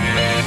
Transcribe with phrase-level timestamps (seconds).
[0.00, 0.37] Hello,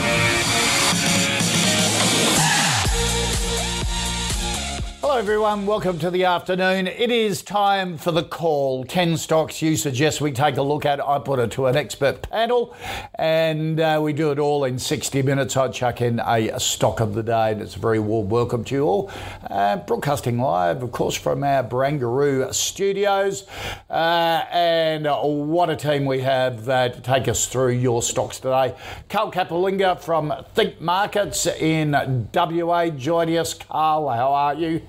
[5.22, 5.68] everyone.
[5.68, 6.88] Welcome to the afternoon.
[6.88, 8.84] It is time for the call.
[8.84, 11.00] 10 stocks you suggest we take a look at.
[11.00, 12.76] I put it to an expert panel,
[13.14, 15.56] and uh, we do it all in 60 minutes.
[15.56, 18.74] I chuck in a stock of the day, and it's a very warm welcome to
[18.74, 19.12] you all.
[19.48, 23.46] Uh, broadcasting live, of course, from our Barangaroo studios.
[23.92, 28.74] Uh, and what a team we have uh, to take us through your stocks today.
[29.08, 33.54] Carl Capolingua from Think Markets in WA joining us.
[33.54, 34.82] Carl, how are you?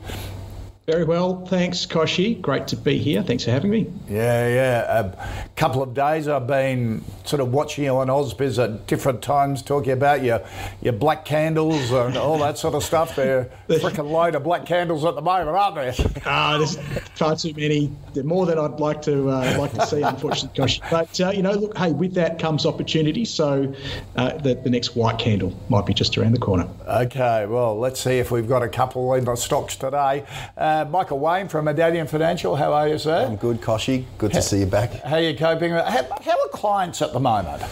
[0.86, 2.41] Very well, thanks, Kochie.
[2.41, 3.22] Great to be here.
[3.22, 3.86] Thanks for having me.
[4.08, 5.00] Yeah, yeah.
[5.00, 9.62] A couple of days I've been sort of watching you on Ausbiz at different times,
[9.62, 10.44] talking about your
[10.80, 13.14] your black candles and all that sort of stuff.
[13.14, 15.94] They're a freaking load of black candles at the moment, aren't there?
[16.25, 16.77] Ah, there's
[17.16, 17.92] far too many.
[18.14, 20.91] They're more than I'd like to uh, like to see, unfortunately, Kochie.
[20.91, 23.25] But uh, you know, look, hey, with that comes opportunity.
[23.25, 23.72] So
[24.16, 26.69] uh, the the next white candle might be just around the corner.
[26.88, 30.25] Okay, well, let's see if we've got a couple in the stocks today.
[30.73, 33.27] Uh, Michael Wayne from Medallion Financial, how are you, sir?
[33.27, 34.06] I'm good, Kochie.
[34.17, 34.91] Good to see you back.
[35.03, 35.73] How are you coping?
[35.73, 37.62] How, how are clients at the moment?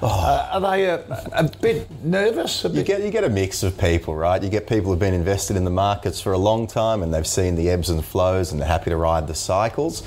[0.00, 1.00] Uh, are they a,
[1.32, 2.64] a bit nervous?
[2.64, 4.42] A You bit- get you get a mix of people, right?
[4.42, 7.26] You get people who've been invested in the markets for a long time and they've
[7.26, 10.02] seen the ebbs and flows and they're happy to ride the cycles.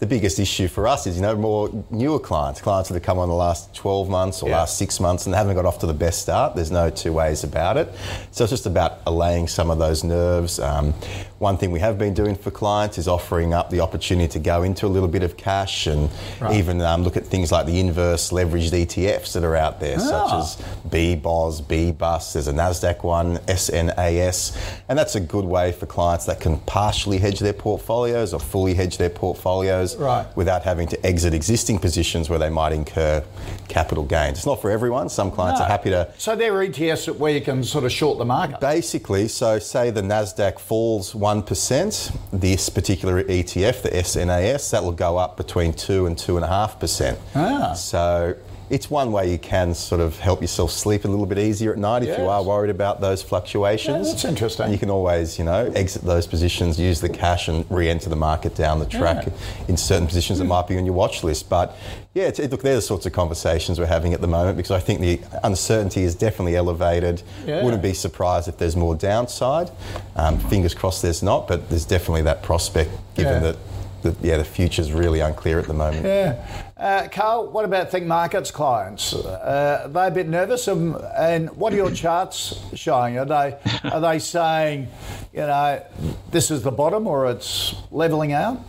[0.00, 3.18] The biggest issue for us is, you know, more newer clients, clients that have come
[3.18, 4.58] on the last 12 months or Yeah.
[4.58, 6.54] last six months and they haven't got off to the best start.
[6.54, 7.92] There's no two ways about it.
[8.30, 10.58] So it's just about allaying some of those nerves.
[10.58, 10.92] Um,
[11.38, 14.62] one thing we have been doing for clients is offering up the opportunity to go
[14.62, 16.10] into a little bit of cash and
[16.52, 20.10] even um, look at things like the inverse leveraged ETFs that are out there, such
[20.30, 20.40] Ah.
[20.40, 20.56] as
[20.88, 24.52] BBOZ, BBUS, there's a NASDAQ one, SNAS,
[24.88, 28.74] and that's a good way for clients that can partially hedge their portfolios or fully
[28.74, 30.26] hedge their portfolios Right.
[30.36, 33.22] without having to exit existing positions where they might incur
[33.68, 34.38] capital gains.
[34.38, 35.08] It's not for everyone.
[35.08, 35.66] Some clients No.
[35.66, 38.60] are happy to So they're ETFs where you can sort of short the market.
[38.60, 45.18] Basically, so say the NASDAQ falls 1%, this particular ETF, the SNAS, that will go
[45.18, 47.16] up between 2 and 2.5%.
[47.34, 47.72] Ah.
[47.74, 48.34] So
[48.70, 51.78] it's one way you can sort of help yourself sleep a little bit easier at
[51.78, 54.06] night if you are worried about those fluctuations.
[54.06, 54.64] Yeah, that's interesting.
[54.64, 58.16] And you can always, you know, exit those positions, use the cash and re-enter the
[58.16, 59.32] market down the track Yeah.
[59.68, 61.48] in certain positions that might be on your watch list.
[61.50, 61.76] But
[62.14, 64.80] yeah, it's, look, they're the sorts of conversations we're having at the moment because I
[64.80, 67.22] think the uncertainty is definitely elevated.
[67.46, 67.64] Yeah.
[67.64, 69.70] Wouldn't be surprised if there's more downside.
[70.14, 73.56] Um, fingers crossed there's not, but there's definitely that prospect given that.
[74.02, 76.06] The, yeah, the future's really unclear at the moment.
[76.06, 76.42] Yeah.
[76.80, 79.12] Uh, Carl, what about Think Markets clients?
[79.12, 80.66] Uh, are they a bit nervous?
[80.66, 83.18] Um, and what are your charts showing?
[83.18, 84.88] Are they are they saying,
[85.30, 85.84] you know,
[86.30, 88.62] this is the bottom or it's levelling out?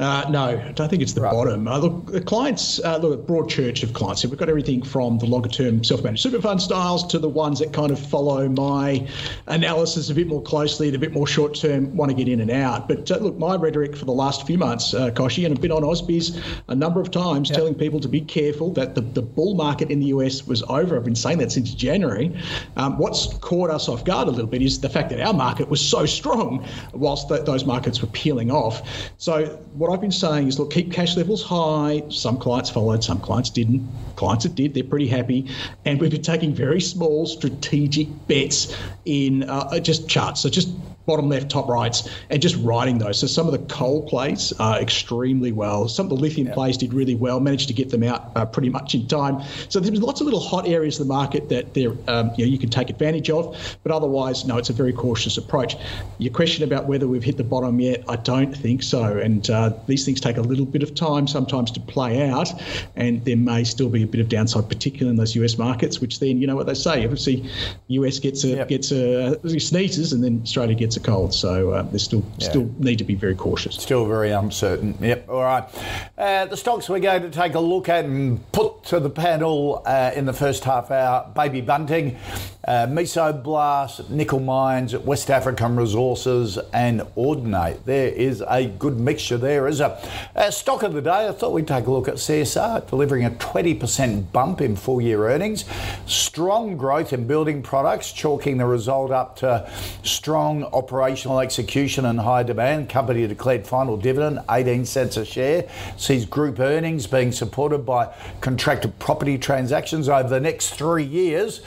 [0.00, 1.68] Uh, no, I don't think it's the bottom.
[1.68, 4.22] Uh, look, the clients, uh, look, a broad church of clients.
[4.22, 7.28] So we've got everything from the longer term self managed super fund styles to the
[7.28, 9.06] ones that kind of follow my
[9.46, 12.50] analysis a bit more closely, the bit more short term, want to get in and
[12.50, 12.88] out.
[12.88, 15.70] But uh, look, my rhetoric for the last few months, uh, Kochie, and I've been
[15.70, 19.54] on Ausbiz a number of times telling people to be careful that the, the bull
[19.54, 20.96] market in the US was over.
[20.96, 22.36] I've been saying that since January.
[22.76, 25.68] Um, what's caught us off guard a little bit is the fact that our market
[25.68, 28.82] was so strong whilst th- those markets were peeling off.
[29.18, 32.02] So what I've been saying is, look, keep cash levels high.
[32.08, 33.86] Some clients followed, some clients didn't.
[34.16, 35.46] Clients that did, they're pretty happy.
[35.84, 38.74] And we've been taking very small strategic bets
[39.04, 40.40] in uh, just charts.
[40.40, 40.70] So just
[41.06, 43.18] bottom left, top rights, and just riding those.
[43.18, 45.88] So some of the coal plays are extremely well.
[45.88, 48.70] Some of the lithium plays did really well, managed to get them out uh, pretty
[48.70, 49.42] much in time.
[49.68, 52.50] So there's lots of little hot areas of the market that there um, you know
[52.50, 53.76] you can take advantage of.
[53.82, 55.76] But otherwise, no, it's a very cautious approach.
[56.18, 59.18] Your question about whether we've hit the bottom yet, I don't think so.
[59.18, 62.52] And uh, these things take a little bit of time sometimes to play out,
[62.96, 66.00] and there may still be a bit of downside, particularly in those US markets.
[66.00, 67.04] Which then you know what they say.
[67.04, 67.48] Obviously,
[67.88, 71.34] US gets a gets a sneezes, and then Australia gets gets a cold.
[71.34, 72.48] So uh, they still yeah.
[72.48, 73.76] still need to be very cautious.
[73.76, 74.96] Still very uncertain.
[75.00, 75.28] Yep.
[75.28, 75.64] All right.
[76.16, 79.82] Uh, the stocks we're going to take a look at and put to the panel
[79.86, 82.16] uh, in the first half hour: Baby Bunting,
[82.66, 87.84] uh, Mesoblast, Nickel Mines, West African Resources, and Audinate.
[87.84, 89.66] There is a good mixture there.
[89.66, 89.98] As a,
[90.34, 93.30] a stock of the day, I thought we'd take a look at CSR, delivering a
[93.30, 95.64] 20% bump in full year earnings.
[96.06, 99.70] Strong growth in building products, chalking the result up to
[100.02, 102.90] strong operational execution and high demand.
[102.90, 105.66] Company declared final dividend, 18 cents a share.
[105.96, 111.62] Sees group earnings being supported by contracted property transactions over the next three years.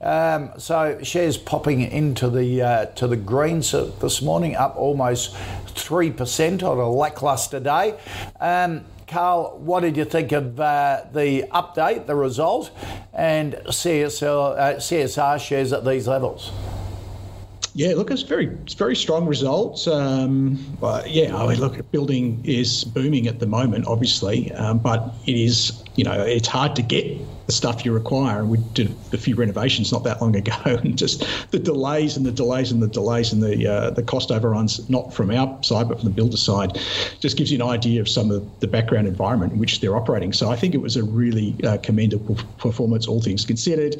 [0.00, 5.36] Um, so shares popping into the uh, to the greens this morning, up almost
[5.66, 7.98] three percent on a lackluster day.
[8.40, 12.70] Um, Carl, what did you think of uh, the update, the result,
[13.12, 16.52] and CSL, uh, CSR shares at these levels?
[17.80, 19.86] Yeah, look, it's very it's very strong results.
[19.86, 25.14] Um, but yeah, I mean, look, building is booming at the moment, obviously, um, but
[25.24, 27.18] it is you know it's hard to get
[27.50, 28.38] the stuff you require.
[28.38, 32.24] And we did a few renovations not that long ago, and just the delays and
[32.24, 35.88] the delays and the delays and the uh, the cost overruns, not from our side
[35.88, 36.78] but from the builder side,
[37.18, 40.32] just gives you an idea of some of the background environment in which they're operating.
[40.32, 43.96] So I think it was a really uh, commendable performance, all things considered.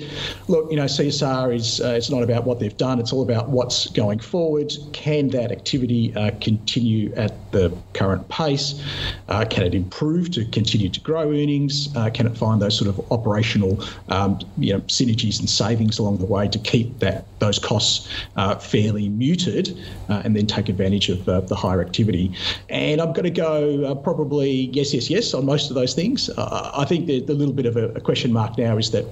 [0.47, 3.49] Look, you know, CSR is uh, it's not about what they've done; it's all about
[3.49, 4.73] what's going forward.
[4.93, 8.81] Can that activity uh, continue at the current pace?
[9.29, 11.80] Uh, can it improve to continue to grow earnings?
[11.95, 16.19] Uh, can it find those sort of operational um, you know, synergies and savings along
[16.19, 19.79] the way to keep that those costs uh, fairly muted
[20.09, 22.33] uh, and then take advantage of uh, the higher activity.
[22.69, 26.31] And I'm going to go uh, probably yes, yes, yes on most of those things.
[26.39, 29.05] I think the, the little bit of a, a question mark now is that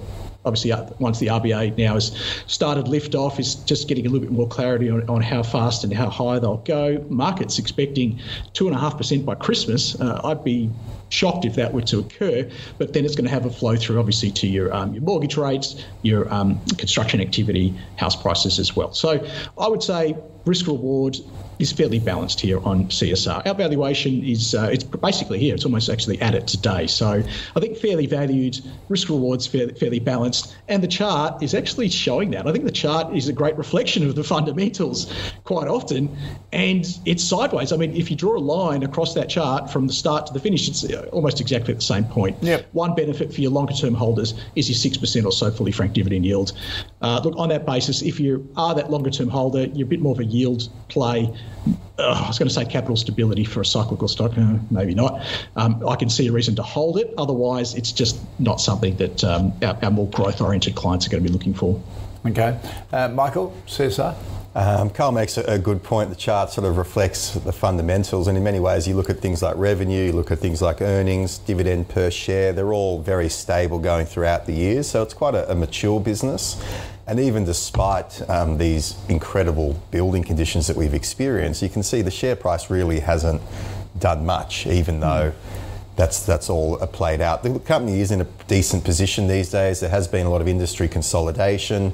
[0.45, 2.15] obviously once the RBA now has
[2.47, 5.83] started lift off is just getting a little bit more clarity on, on how fast
[5.83, 7.03] and how high they'll go.
[7.09, 8.19] Markets expecting
[8.53, 9.99] two and a half percent by Christmas.
[9.99, 10.69] Uh, I'd be
[11.09, 13.99] shocked if that were to occur, but then it's going to have a flow through
[13.99, 18.93] obviously to your um, your mortgage rates, your um, construction activity, house prices as well.
[18.93, 19.25] So
[19.57, 20.15] I would say
[20.45, 21.17] risk reward
[21.59, 23.45] is fairly balanced here on CSR.
[23.45, 25.53] Our valuation is uh, it's basically here.
[25.53, 26.87] It's almost actually at it today.
[26.87, 27.21] So
[27.55, 32.31] I think fairly valued, risk rewards fairly, fairly balanced, and the chart is actually showing
[32.31, 32.47] that.
[32.47, 35.13] I think the chart is a great reflection of the fundamentals
[35.43, 36.15] quite often,
[36.53, 37.73] and it's sideways.
[37.73, 40.39] I mean, if you draw a line across that chart from the start to the
[40.39, 42.37] finish, it's almost exactly at the same point.
[42.41, 42.69] Yep.
[42.73, 45.95] One benefit for your longer term holders is your six percent or so fully franked
[45.95, 46.53] dividend yield.
[47.01, 50.01] Uh, look on that basis, if you are that longer term holder, you're a bit
[50.01, 51.31] more of a yield play
[51.99, 54.37] uh, I was going to say capital stability for a cyclical stock.
[54.37, 55.21] Uh, maybe not.
[55.55, 57.13] Um, I can see a reason to hold it.
[57.17, 61.21] Otherwise, it's just not something that um, our, our, more growth oriented clients are going
[61.21, 61.81] to be looking for.
[62.25, 62.59] Okay.
[62.91, 64.15] Uh, Michael, CSR?
[64.55, 66.09] Um, Carl makes a, a, good point.
[66.09, 69.41] The chart sort of reflects the fundamentals, and in many ways, you look at things
[69.41, 72.51] like revenue, you look at things like earnings, dividend per share.
[72.51, 76.61] They're all very stable going throughout the years, so it's quite a, a mature business.
[77.05, 82.11] And even despite um, these incredible building conditions that we've experienced, you can see the
[82.11, 83.41] share price really hasn't
[83.99, 85.31] done much, even though.
[85.99, 87.43] That's, that's all played out.
[87.43, 89.81] The company is in a decent position these days.
[89.81, 91.91] There has been a lot of industry consolidation.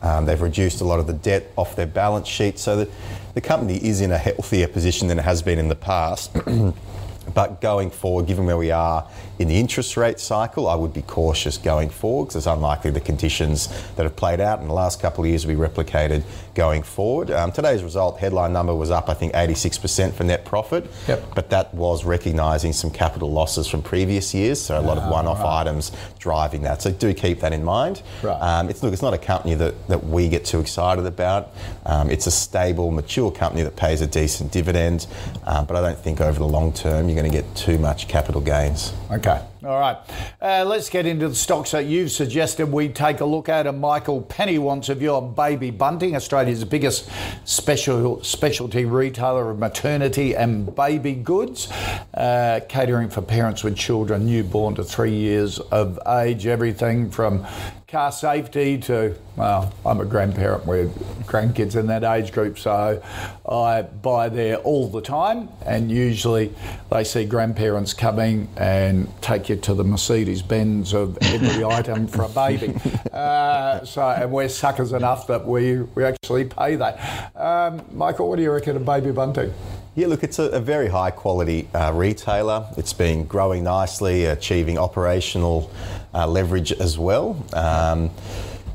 [0.00, 2.60] Um, they've reduced a lot of the debt off their balance sheet.
[2.60, 2.90] So the,
[3.34, 6.30] the company is in a healthier position than it has been in the past.
[7.34, 11.02] but going forward, given where we are in the interest rate cycle, I would be
[11.02, 15.00] cautious going forward because it's unlikely the conditions that have played out in the last
[15.00, 16.24] couple of years will be replicated
[16.54, 17.30] going forward.
[17.30, 21.22] Um, today's result headline number was up, I think, 86% for net profit, yep.
[21.34, 25.12] but that was recognising some capital losses from previous years, so a lot of ah,
[25.12, 25.60] one-off right.
[25.60, 26.82] items driving that.
[26.82, 28.02] So do keep that in mind.
[28.22, 28.40] Right.
[28.40, 31.54] Um, it's look, it's not a company that, that we get too excited about.
[31.86, 35.06] Um, it's a stable, mature company that pays a decent dividend,
[35.46, 38.08] um, but I don't think over the long term you're going to get too much
[38.08, 38.92] capital gains.
[39.12, 39.27] Okay.
[39.28, 39.57] Okay.
[39.64, 39.96] All right.
[40.40, 43.66] Uh, let's get into the stocks that you've suggested we take a look at.
[43.66, 47.10] And Michael Penny wants a Baby Bunting, Australia's biggest
[47.44, 51.68] special specialty retailer of maternity and baby goods,
[52.14, 56.46] uh, catering for parents with children newborn to three years of age.
[56.46, 57.44] Everything from
[57.88, 60.94] car safety to, well, I'm a grandparent with
[61.26, 63.02] grandkids in that age group, so
[63.48, 65.48] I buy there all the time.
[65.64, 66.54] And usually
[66.90, 72.22] they see grandparents coming and take you to the Mercedes Benz of every item for
[72.22, 72.74] a baby.
[73.12, 77.32] Uh, so, and we're suckers enough that we, we actually pay that.
[77.36, 79.52] Um, Michael, what do you reckon of Baby Bunting?
[79.94, 82.66] Yeah, look, it's a, a very high quality uh, retailer.
[82.76, 85.70] It's been growing nicely, achieving operational
[86.14, 87.42] uh, leverage as well.
[87.52, 88.10] Um,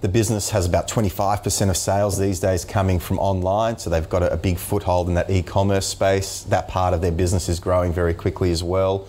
[0.01, 4.22] The business has about 25% of sales these days coming from online, so they've got
[4.22, 6.44] a, a big foothold in that e-commerce space.
[6.50, 9.08] That part of their business is growing very quickly as well.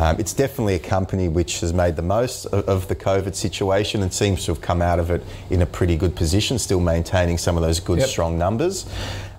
[0.00, 4.02] Um, it's definitely a company which has made the most of, of, the COVID situation
[4.02, 7.36] and seems to have come out of it in a pretty good position, still maintaining
[7.36, 8.08] some of those good, yep.
[8.08, 8.86] strong numbers.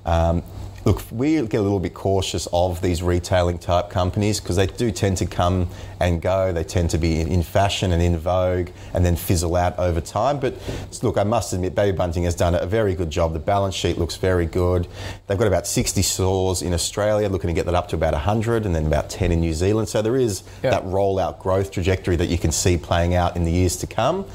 [0.06, 0.44] Um,
[0.84, 4.90] Look, we get a little bit cautious of these retailing type companies because they do
[4.90, 5.70] tend to come
[6.00, 6.52] and go.
[6.52, 10.40] They tend to be in, fashion and in vogue and then fizzle out over time.
[10.40, 10.56] But
[11.04, 13.34] look, I must admit, Baby Bunting has done a very good job.
[13.34, 14.88] The balance sheet looks very good.
[15.28, 18.66] They've got about 60 stores in Australia, looking to get that up to about 100
[18.66, 19.88] and then about 10 in New Zealand.
[19.88, 20.72] So there is yeah.
[20.72, 24.26] that rollout growth trajectory that you can see playing out in the years to come.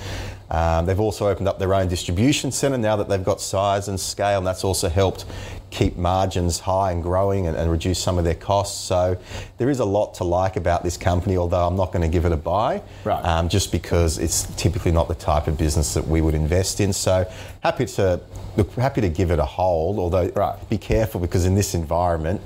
[0.51, 3.99] Um, they've also opened up their own distribution centre now that they've got size and
[3.99, 5.25] scale, and that's also helped
[5.71, 8.83] keep margins high and growing and, and, reduce some of their costs.
[8.87, 9.19] So
[9.59, 12.25] there is a lot to like about this company, although I'm not going to give
[12.25, 13.23] it a buy, right.
[13.25, 16.93] um, just because it's typically not the type of business that we would invest in.
[16.93, 18.21] So happy to
[18.57, 20.69] look, happy to give it a hold, although right.
[20.71, 22.41] be careful because in this environment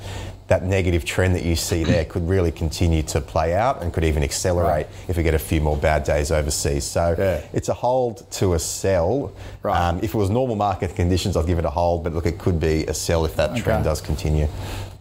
[0.50, 4.02] that negative trend that you see there could really continue to play out and could
[4.02, 4.88] even accelerate right.
[5.06, 6.82] if we get a few more bad days overseas.
[6.84, 7.46] So yeah.
[7.52, 9.32] it's a hold to a sell.
[9.62, 9.78] Right.
[9.78, 12.36] Um, if it was normal market conditions, I'd give it a hold, but look, it
[12.38, 13.60] could be a sell if that okay.
[13.60, 14.48] trend does continue.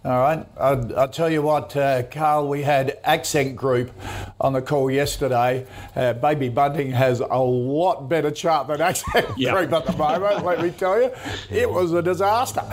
[0.05, 0.45] All right.
[0.55, 3.91] I'll, I'll tell you what, uh, Carl, we had Accent Group
[4.39, 5.65] on the call yesterday.
[5.95, 9.55] Uh, Baby Bunting has a lot better chart than Accent yep.
[9.55, 11.11] Group at the moment, let me tell you.
[11.49, 12.63] It was a disaster.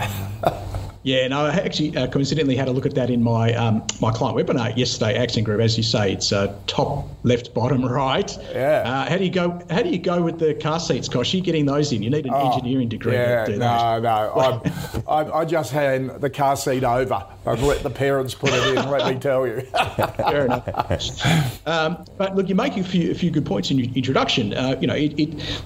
[1.07, 4.11] Yeah, no, I actually uh, coincidentally had a look at that in my um, my
[4.11, 5.15] client webinar yesterday.
[5.17, 8.37] Accent Group, as you say, it's uh, top left, bottom right.
[8.51, 8.83] Yeah.
[8.85, 9.57] Uh, how do you go?
[9.69, 11.33] How do you go with the car seats, Kosh?
[11.33, 12.03] You getting those in?
[12.03, 13.13] You need an oh, engineering degree.
[13.13, 14.61] Yeah, to do no, no.
[15.07, 17.25] I, I just hand the car seat over.
[17.45, 18.89] I've let the parents put it in.
[18.89, 19.61] let me tell you.
[20.17, 20.67] Fair enough.
[21.65, 24.53] Um, but look, you're making a few, a few good points in your introduction.
[24.53, 25.61] Uh, you know, it, it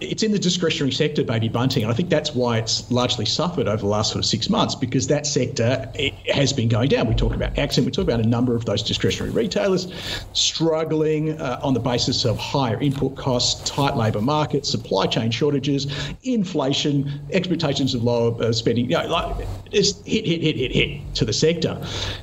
[0.00, 3.66] it's in the discretionary sector, baby bunting, and I think that's why it's largely suffered
[3.68, 5.90] over the last sort of six months because that sector
[6.28, 7.08] has been going down.
[7.08, 9.92] We talked about Accent, we talked about a number of those discretionary retailers
[10.32, 15.86] struggling uh, on the basis of higher input costs, tight labour markets, supply chain shortages,
[16.22, 18.90] inflation, expectations of lower uh, spending.
[18.90, 21.80] You know, like it's hit, hit, hit, hit, hit to the sector.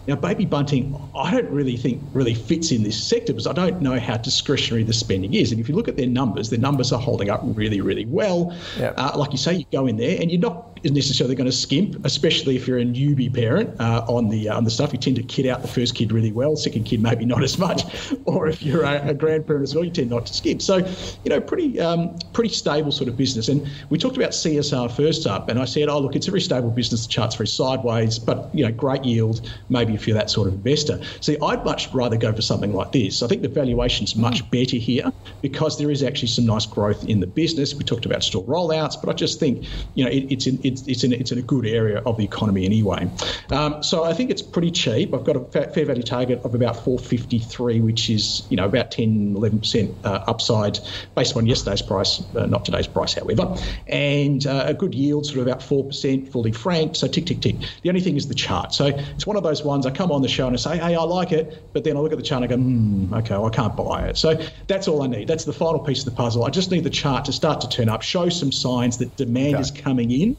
[0.07, 3.81] Now, baby bunting, I don't really think really fits in this sector because I don't
[3.81, 5.51] know how discretionary the spending is.
[5.51, 8.05] And if you look at their numbers, their numbers are holding up really really, really
[8.05, 8.55] well.
[8.77, 8.93] Yep.
[8.97, 10.41] Uh, like you say, you go in there and you're
[10.83, 14.57] not necessarily going to skimp, especially if you're a newbie parent uh, on the uh,
[14.57, 14.93] on the stuff.
[14.93, 17.57] You tend to kid out the first kid really well, second kid maybe not as
[17.57, 17.83] much,
[18.25, 20.61] or if you're a, a grandparent as well, you tend not to skimp.
[20.61, 23.47] So, you know, pretty um, pretty stable sort of business.
[23.47, 26.41] And we talked about CSR first up, and I said, oh look, it's a very
[26.41, 27.05] stable business.
[27.05, 29.49] The chart's very sideways, but you know, great yield.
[29.69, 30.99] Maybe if you're that sort of investor.
[31.21, 33.23] See, I'd much rather go for something like this.
[33.23, 34.51] I think the valuation's much mm.
[34.51, 35.11] better here
[35.41, 37.73] because there is actually some nice growth in the business.
[37.73, 40.87] We talked about store rollouts, but I just think you know it, it's in, it's
[40.87, 43.09] it's in it's in a good area of the economy anyway.
[43.51, 45.13] Um, so I think it's pretty cheap.
[45.13, 49.35] I've got a fair value target of about 453, which is you know about 10
[49.35, 50.79] 11 percent uh, upside
[51.15, 53.55] based on yesterday's price, uh, not today's price, however,
[53.87, 56.97] and uh, a good yield, sort of about four percent, fully franked.
[56.97, 57.55] So tick tick tick.
[57.81, 58.73] The only thing is the chart.
[58.73, 60.95] So it's one of those ones I come on the show and I say, hey,
[60.95, 63.35] I like it, but then I look at the chart and I go, hmm, okay,
[63.35, 64.17] well, I can't buy it.
[64.17, 65.27] So that's all I need.
[65.27, 66.45] That's the final piece of the puzzle.
[66.45, 69.55] I just need the chart to start to turn up, show some signs that demand
[69.55, 69.61] okay.
[69.61, 70.35] is coming in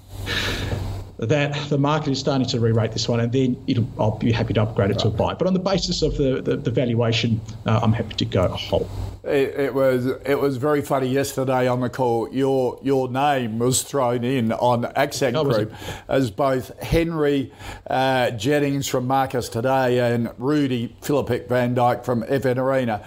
[1.18, 3.56] that the market is starting to re-rate this one, and then
[3.98, 5.02] I'll be happy to upgrade it right.
[5.02, 5.34] to a buy.
[5.34, 8.48] But on the basis of the, the, the valuation, uh, I'm happy to go a
[8.48, 8.88] hold.
[9.24, 12.28] It, it, was it was very funny yesterday on the call.
[12.30, 15.72] Your your name was thrown in on Accent oh, Group
[16.08, 17.50] as both Henry
[17.86, 23.02] uh, Jennings from Marcus Today and Rudi Filapek-Vandyck from FN Arena.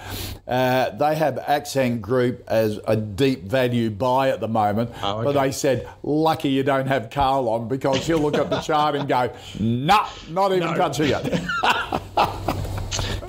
[0.47, 5.25] Uh, they have Accent Group as a deep value buy at the moment, oh, okay.
[5.25, 8.95] but they said lucky you don't have Carl on because he'll look at the chart
[8.95, 10.75] and go, nah, not even no.
[10.75, 12.53] touching it.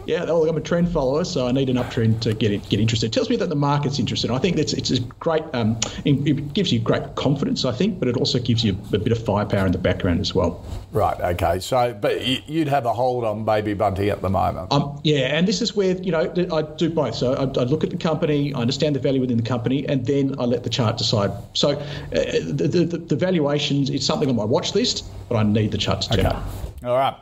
[0.09, 2.81] yeah, well, I'm a trend follower, so I need an uptrend to get it, get
[2.81, 3.09] interested.
[3.09, 4.31] It tells me that the market's interested.
[4.31, 5.43] I think that's it's a great.
[5.53, 9.13] Um, it gives you great confidence, I think, but it also gives you a bit
[9.13, 10.65] of firepower in the background as well.
[10.93, 11.21] Right.
[11.21, 11.61] Okay.
[11.61, 14.73] So, but you'd have a hold on Baby Bunting at the moment.
[14.73, 17.15] Um, yeah, and this is where you know I do both.
[17.15, 20.07] So I, I look at the company, I understand the value within the company, and
[20.07, 21.33] then I let the chart decide.
[21.53, 25.71] So uh, the, the, the valuations, it's something on my watch list, but I need
[25.71, 26.35] the chart to turn okay.
[26.35, 26.43] up.
[26.83, 27.15] All right.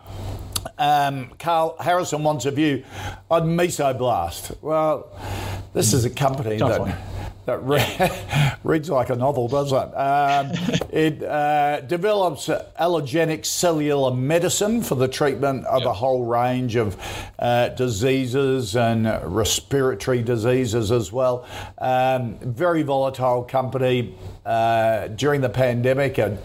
[0.78, 2.84] Um, Carl Harrison wants a view
[3.30, 4.56] on Mesoblast.
[4.62, 5.08] Well,
[5.72, 6.98] this is a company that
[7.46, 9.94] that re- Reads like a novel, doesn't it?
[9.94, 10.50] Um,
[10.90, 15.88] it uh, develops allogeneic cellular medicine for the treatment of yep.
[15.88, 16.96] a whole range of
[17.38, 21.46] uh, diseases and respiratory diseases as well.
[21.78, 26.18] Um, very volatile company uh, during the pandemic.
[26.18, 26.38] And,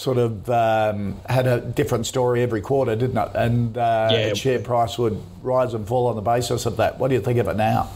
[0.00, 3.30] sort of um, had a different story every quarter, didn't it?
[3.34, 4.32] And uh, yeah.
[4.32, 6.98] share price would rise and fall on the basis of that.
[6.98, 7.90] What do you think of it now?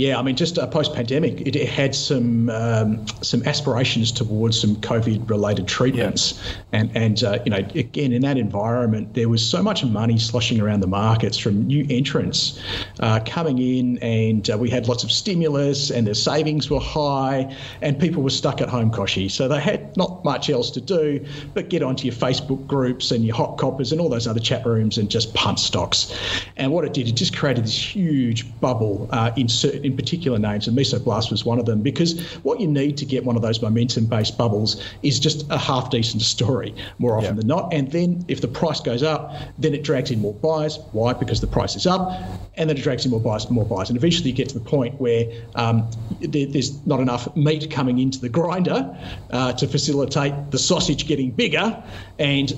[0.00, 4.76] Yeah, I mean, just uh, post-pandemic, it, it, had some um, some aspirations towards some
[4.76, 6.78] COVID-related treatments, yeah.
[6.80, 10.58] and and uh, you know, again, in that environment, there was so much money sloshing
[10.58, 12.58] around the markets from new entrants
[13.00, 17.54] uh, coming in, and uh, we had lots of stimulus, and their savings were high,
[17.82, 21.22] and people were stuck at home, Kochie, so they had not much else to do
[21.52, 24.64] but get onto your Facebook groups and your hot coppers and all those other chat
[24.64, 26.10] rooms and just punt stocks,
[26.56, 30.38] and what it did, it just created this huge bubble uh, in certain in particular
[30.38, 33.42] names, and Mesoblast was one of them, because what you need to get one of
[33.42, 37.72] those momentum based bubbles is just a half decent story more often than not.
[37.72, 40.78] And then if the price goes up, then it drags in more buyers.
[40.92, 41.12] Why?
[41.12, 42.10] Because the price is up,
[42.56, 43.90] and then it drags in more buyers, more buyers.
[43.90, 45.88] And eventually you get to the point where um,
[46.20, 48.96] there, there's not enough meat coming into the grinder
[49.30, 51.82] uh, to facilitate the sausage getting bigger,
[52.18, 52.54] and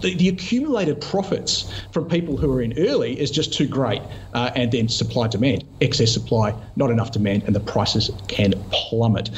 [0.00, 4.02] the, the, accumulated profits from people who are in early is just too great.
[4.32, 9.30] Uh, and then supply demand, excess supply, not enough demand, and the prices can plummet.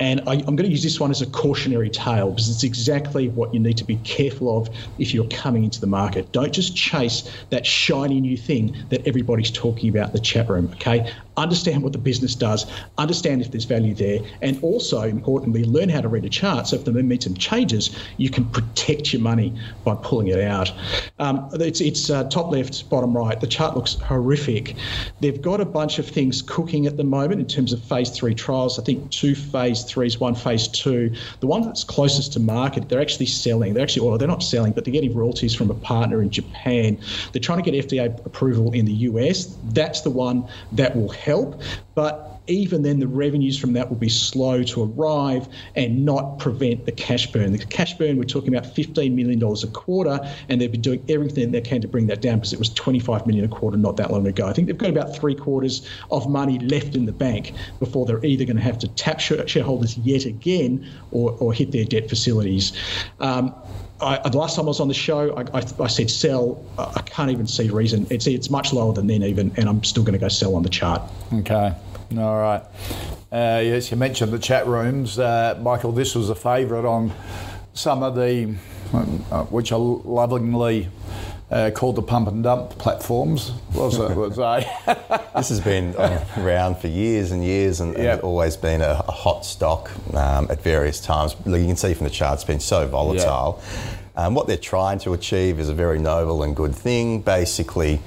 [0.00, 3.28] And I, am going to use this one as a cautionary tale because it's exactly
[3.30, 6.30] what you need to be careful of if you're coming into the market.
[6.30, 10.70] Don't just chase that shiny new thing that everybody's talking about in the chat room,
[10.74, 11.12] okay?
[11.36, 16.00] Understand what the business does, understand if there's value there, and also, importantly, learn how
[16.00, 16.68] to read a chart.
[16.68, 19.52] So if the momentum changes, you can protect your money
[19.84, 20.72] by pulling it out.
[21.18, 23.40] Um, it's it's uh, top left, bottom right.
[23.40, 24.74] The chart looks horrific.
[25.20, 28.34] They've got a bunch of things cooking at the moment in terms of phase three
[28.34, 28.78] trials.
[28.78, 31.12] I think two phase threes, one phase two.
[31.40, 33.74] The one that's closest to market, they're actually selling.
[33.74, 36.98] They're actually, well, they're not selling, but they're getting royalties from a partner in Japan.
[37.32, 39.56] They're trying to get FDA approval in the US.
[39.72, 41.62] That's the one that will help.
[41.94, 46.86] But even then, the revenues from that will be slow to arrive and not prevent
[46.86, 47.52] the cash burn.
[47.52, 51.52] The cash burn, we're talking about $15 million a quarter, and they've been doing everything
[51.52, 54.10] they can to bring that down because it was 25 million a quarter not that
[54.10, 54.46] long ago.
[54.46, 58.24] I think they've got about three quarters of money left in the bank before they're
[58.24, 62.72] either going to have to tap shareholders yet again or, or hit their debt facilities.
[63.20, 63.54] Um,
[64.00, 66.64] I, the last time I was on the show, I, I, I, said sell.
[66.78, 68.06] I can't even see reason.
[68.10, 70.62] It's it's much lower than then even, and I'm still going to go sell on
[70.62, 71.02] the chart.
[71.32, 71.74] Okay.
[72.16, 72.62] All right.
[73.30, 75.18] Uh, yes, you mentioned the chat rooms.
[75.18, 77.12] Uh, Michael, this was a favourite on
[77.74, 78.54] some of the,
[78.94, 80.88] uh, which are lovingly
[81.50, 84.16] uh, called the pump and dump platforms, was it?
[84.16, 84.36] Was
[85.36, 85.94] this has been
[86.38, 88.14] around for years and years and, yep.
[88.14, 91.36] and always been a, a hot stock um, at various times.
[91.44, 93.62] You can see from the chart, it's been so volatile.
[93.62, 94.07] Yep.
[94.18, 97.20] Um, what they're trying to achieve is a very noble and good thing.
[97.20, 98.00] Basically,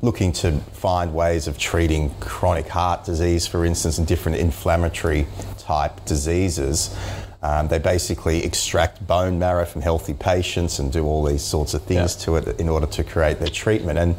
[0.00, 5.26] looking to find ways of treating chronic heart disease, for instance, and different inflammatory
[5.58, 6.96] type diseases.
[7.42, 11.82] Um, they basically extract bone marrow from healthy patients and do all these sorts of
[11.82, 12.24] things yeah.
[12.24, 13.98] to it in order to create their treatment.
[13.98, 14.16] And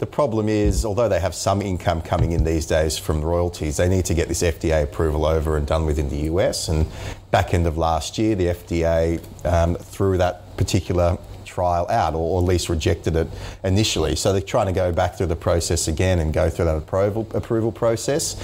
[0.00, 3.88] the problem is, although they have some income coming in these days from royalties, they
[3.88, 6.68] need to get this FDA approval over and done with in the US.
[6.68, 6.86] And
[7.30, 12.42] back end of last year, the FDA um, threw that particular trial out, or, or,
[12.42, 13.28] at least rejected it
[13.62, 14.16] initially.
[14.16, 17.28] So they're trying to go back through the process again and go through that approval,
[17.32, 18.36] approval process.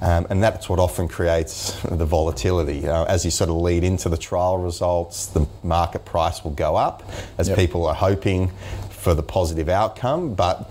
[0.00, 2.86] Um, and that's what often creates the volatility.
[2.86, 6.76] Uh, as you sort of lead into the trial results, the market price will go
[6.76, 7.02] up
[7.36, 7.58] as yep.
[7.58, 8.50] people are hoping
[8.90, 10.70] for the positive outcome, but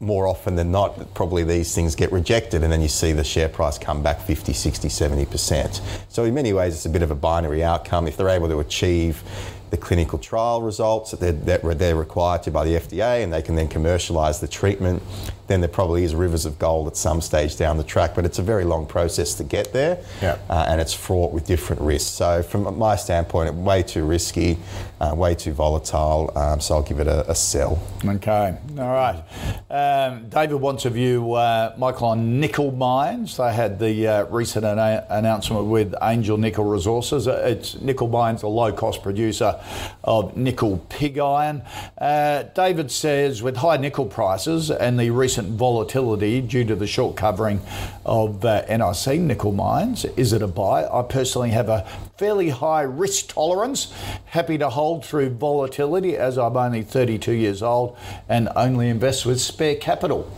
[0.00, 3.48] more often than not, probably these things get rejected and then you see the share
[3.48, 5.80] price come back 50, 60, 70%.
[6.08, 8.06] So, in many ways, it's a bit of a binary outcome.
[8.06, 9.22] If they're able to achieve
[9.70, 13.42] the clinical trial results that they're, that they're required to by the FDA and they
[13.42, 15.02] can then commercialise the treatment,
[15.48, 18.14] then there probably is rivers of gold at some stage down the track.
[18.14, 20.38] But it's a very long process to get there yeah.
[20.48, 22.10] uh, and it's fraught with different risks.
[22.10, 24.58] So, from my standpoint, it's way too risky,
[25.00, 26.32] uh, way too volatile.
[26.36, 27.82] Um, so, I'll give it a, a, sell.
[28.04, 28.56] Okay.
[28.78, 29.22] All right.
[29.70, 33.36] Um, David wants a view, uh, Michael, on nickel mines.
[33.36, 37.26] They had the uh, recent ana- announcement with Angel Nickel Resources.
[37.26, 39.58] Uh, it's nickel mines, a low cost producer
[40.04, 41.62] of nickel pig iron.
[41.96, 47.16] Uh, David says with high nickel prices and the recent volatility due to the short
[47.16, 47.60] covering
[48.04, 50.86] of uh, NIC nickel mines, is it a buy?
[50.86, 53.92] I personally have a fairly high risk tolerance,
[54.26, 57.96] happy to hold through volatility as I'm only 32 years old
[58.28, 60.30] and only invest with spare capital.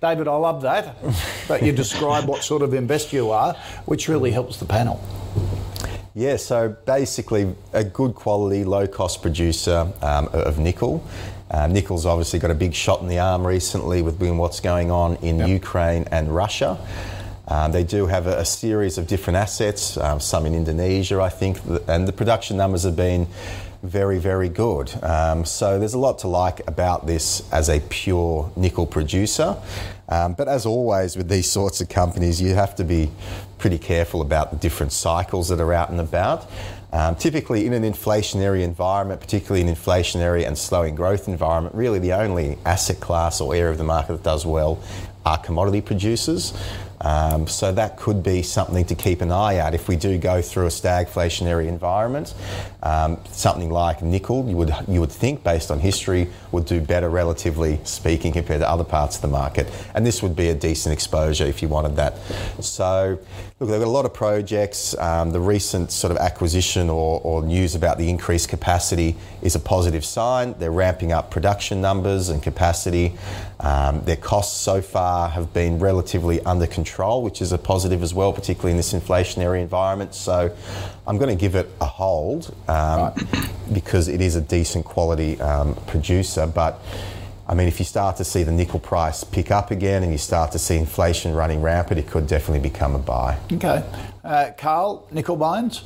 [0.00, 0.96] David, I love that.
[1.48, 3.54] that you describe what sort of investor you are,
[3.86, 5.02] which really helps the panel.
[6.16, 11.04] Yeah, so basically a good quality, low cost producer um, of nickel.
[11.54, 15.14] Uh, nickel's obviously got a big shot in the arm recently with what's going on
[15.16, 15.48] in yep.
[15.48, 16.76] Ukraine and Russia.
[17.46, 21.28] Um, they do have a, a, series of different assets, um, some in Indonesia, I
[21.28, 23.28] think, and the production numbers have been
[23.84, 24.92] very, very good.
[25.04, 29.56] Um, so there's a lot to like about this as a pure nickel producer.
[30.08, 33.12] Um, but as always with these sorts of companies, you have to be
[33.58, 36.50] pretty careful about the different cycles that are out and about.
[36.94, 42.12] Um, typically, in an inflationary environment, particularly an inflationary and slowing growth environment, really the
[42.12, 44.80] only asset class or area of the market that does well
[45.26, 46.52] are commodity producers.
[47.00, 50.40] Um, so that could be something to keep an eye out if we do go
[50.40, 52.34] through a stagflationary environment.
[52.82, 57.08] Um, something like nickel, you would you would think, based on history, would do better
[57.08, 60.92] relatively speaking compared to other parts of the market, and this would be a decent
[60.92, 62.16] exposure if you wanted that.
[62.60, 63.18] So,
[63.58, 64.96] look, they've got a lot of projects.
[64.98, 69.60] Um, the recent sort of acquisition or, or news about the increased capacity is a
[69.60, 70.54] positive sign.
[70.58, 73.14] They're ramping up production numbers and capacity.
[73.60, 76.83] Um, their costs so far have been relatively under control,
[77.22, 80.14] which is a positive as well, particularly in this inflationary environment.
[80.14, 80.54] So
[81.06, 83.50] I'm going to give it a hold um, right.
[83.72, 86.46] because it is a decent quality um, producer.
[86.46, 86.80] But
[87.46, 90.18] I mean, if you start to see the nickel price pick up again and you
[90.18, 93.38] start to see inflation running rampant, it could definitely become a buy.
[93.52, 93.84] Okay.
[94.22, 95.82] Uh, Carl, nickel mines?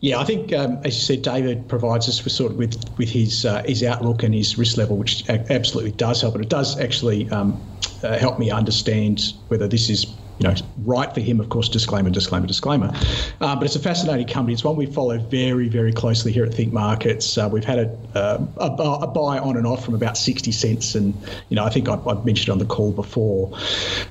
[0.00, 3.08] Yeah, I think um, as you said, David provides us with sort of with with
[3.08, 6.34] his uh, his outlook and his risk level, which absolutely does help.
[6.34, 7.58] And it does actually um,
[8.04, 12.10] uh, help me understand whether this is you know, right for him, of course, disclaimer,
[12.10, 12.90] disclaimer, disclaimer.
[13.40, 14.52] Uh, but it's a fascinating company.
[14.52, 17.38] It's one we follow very, very closely here at Think Markets.
[17.38, 20.94] Uh, we've had a, uh, a, a, buy on and off from about 60 cents.
[20.96, 21.14] And,
[21.48, 23.56] you know, I think I, mentioned on the call before.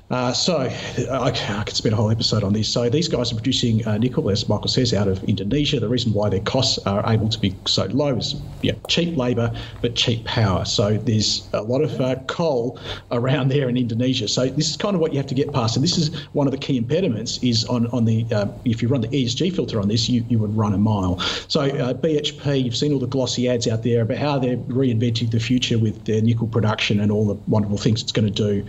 [0.10, 2.70] Uh, so I, I, could spend a whole episode on this.
[2.70, 5.80] So these guys are producing uh, nickel, as Michael says, out of Indonesia.
[5.80, 9.54] The reason why their costs are able to be so low is yeah, cheap labour,
[9.82, 10.64] but cheap power.
[10.64, 12.80] So there's a lot of coal
[13.12, 14.28] around there in Indonesia.
[14.28, 15.76] So this is kind of what you have to get past.
[15.76, 18.88] And this is one of the key impediments is on, on the, uh, if you
[18.88, 21.20] run the ESG filter on this, you, you would run a mile.
[21.48, 25.32] So uh, BHP, you've seen all the glossy ads out there about how they're reinventing
[25.32, 28.66] the future with their nickel production and all the wonderful things it's going to do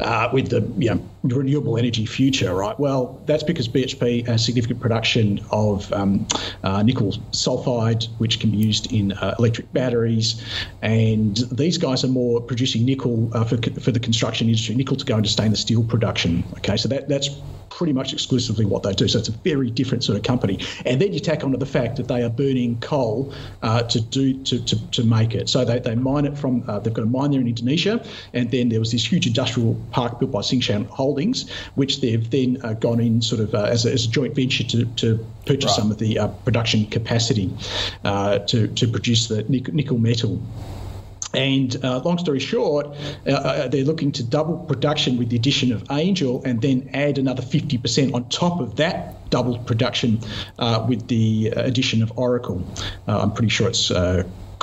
[0.00, 2.78] uh, with the you know, renewable energy future, right?
[2.78, 6.26] Well, that's because BHP has significant production of um,
[6.62, 10.42] uh, nickel sulfide, which can be used in uh, electric batteries.
[10.82, 15.04] And these guys are more producing nickel uh, for, for the construction industry, nickel to
[15.04, 16.44] go into stainless steel production.
[16.58, 17.30] Okay, so that, that's
[17.76, 19.08] pretty much exclusively what they do.
[19.08, 20.58] So it's a very different sort of company.
[20.86, 24.34] And then you tack onto the fact that they are burning coal uh, to do
[24.44, 25.48] to, to, to make it.
[25.48, 28.50] So they, they mine it from uh, they've got a mine there in Indonesia, and
[28.50, 32.74] then there was this huge industrial park built by Tsingshan Holdings, which they've then uh,
[32.74, 35.80] gone in sort of uh, as, a, as a joint venture to, to purchase right.
[35.80, 37.50] some of the uh, production capacity
[38.04, 40.40] uh, to to produce the nickel metal.
[41.36, 42.86] And uh, long story short,
[43.26, 47.18] uh, uh, they're looking to double production with the addition of Angel and then add
[47.18, 50.20] another 50% on top of that doubled production
[50.58, 52.64] uh, with the addition of Oracle.
[53.08, 53.90] Uh, I'm pretty sure it's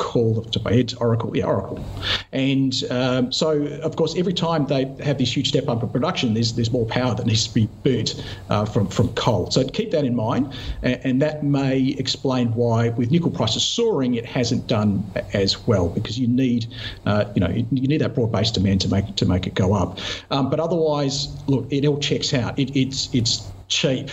[0.02, 1.84] the of head, Oracle, yeah, Oracle.
[2.32, 6.34] And um, so, of course, every time they have this huge step up in production,
[6.34, 9.52] there's there's more power that needs to be burnt uh, from from coal.
[9.52, 14.16] So keep that in mind, and, and, that may explain why, with nickel prices soaring,
[14.16, 16.68] it hasn't done as well because you need,
[17.06, 20.00] uh, you know, you need that broad-based demand to make to make it go up.
[20.32, 22.58] Um, but otherwise, look, it all checks out.
[22.58, 24.10] It, it's it's cheap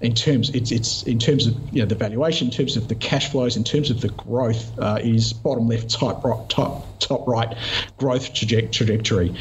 [0.00, 2.94] in terms it's it's in terms of you know the valuation, in terms of the
[2.94, 7.26] cash flows, in terms of the growth uh, is bottom left, top right, top top
[7.26, 7.56] right
[7.98, 9.34] growth trajectory.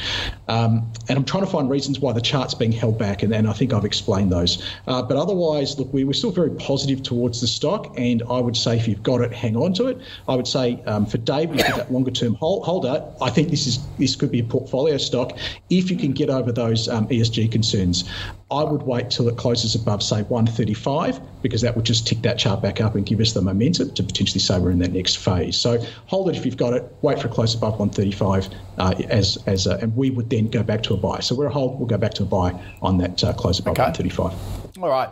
[0.47, 3.53] Um, and I'm trying to find reasons why the chart's being held back, and, I
[3.53, 4.63] think I've explained those.
[4.87, 8.55] Uh, but otherwise, look, we, we're still very positive towards the stock, and I would
[8.55, 9.97] say if you've got it, hang on to it.
[10.27, 13.67] I would say um, for Dave, if got longer term hold, holder, I think this
[13.67, 15.37] is this could be a portfolio stock
[15.69, 18.03] if you can get over those um, ESG concerns.
[18.51, 22.37] I would wait till it closes above, say, 135, because that would just tick that
[22.37, 25.17] chart back up and give us the momentum to potentially say we're in that next
[25.19, 25.55] phase.
[25.55, 29.37] So hold it if you've got it, wait for a close above 135, uh, as
[29.47, 31.19] as a, and we would then go back to a buy.
[31.19, 33.73] So we're a hold, we'll go back to a buy on that uh, close above
[33.73, 33.83] okay.
[33.83, 34.60] 135.
[34.81, 35.09] All right.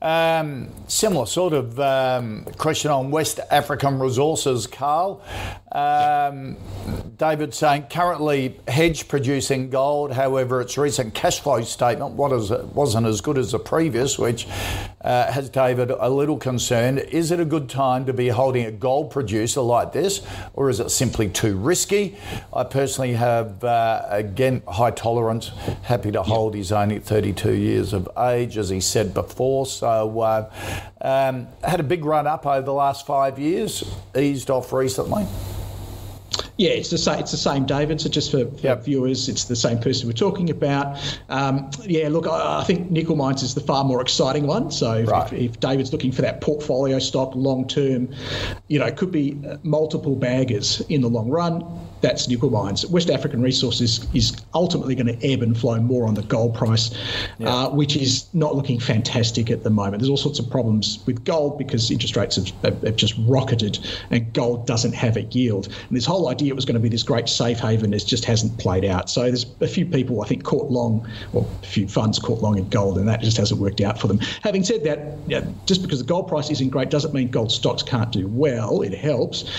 [0.00, 5.22] Um, similar sort of um, question on West African resources, Carl.
[5.72, 6.56] Um,
[7.16, 13.38] David saying currently hedge producing gold, however, its recent cash flow statement wasn't as good
[13.38, 14.46] as the previous, which
[15.00, 17.00] uh, has David a little concerned.
[17.00, 20.80] Is it a good time to be holding a gold producer like this, or is
[20.80, 22.16] it simply too risky?
[22.54, 25.48] I personally have, uh, again, high tolerance,
[25.82, 26.54] happy to hold.
[26.54, 29.66] He's only 32 years of age, as he said before.
[29.66, 30.50] So, uh,
[31.00, 33.84] um, had a big run up over the last five years,
[34.16, 35.26] eased off recently.
[36.56, 37.20] Yeah, it's the same.
[37.20, 38.00] It's the same, David.
[38.00, 38.84] So just for, for yep.
[38.84, 40.98] viewers, it's the same person we're talking about.
[41.28, 44.72] Um, yeah, look, I, I, think nickel mines is the far more exciting one.
[44.72, 45.32] So right.
[45.32, 48.12] if, if, David's looking for that portfolio stock long term,
[48.66, 51.64] you know, it could be multiple baggers in the long run
[52.00, 52.86] that's nickel mines.
[52.86, 56.94] West African Resources is ultimately going to ebb and flow more on the gold price,
[57.38, 57.48] yeah.
[57.48, 60.00] uh, which is not looking fantastic at the moment.
[60.00, 63.78] There's all sorts of problems with gold because interest rates have, have just rocketed
[64.10, 65.66] and gold doesn't have a yield.
[65.66, 68.24] And this whole idea it was going to be this great safe haven is just
[68.24, 69.10] hasn't played out.
[69.10, 72.58] So there's a few people I think caught long, or a few funds caught long
[72.58, 74.18] in gold, and that just hasn't worked out for them.
[74.42, 77.82] Having said that, know, just because the gold price isn't great doesn't mean gold stocks
[77.82, 78.82] can't do well.
[78.82, 79.50] It helps,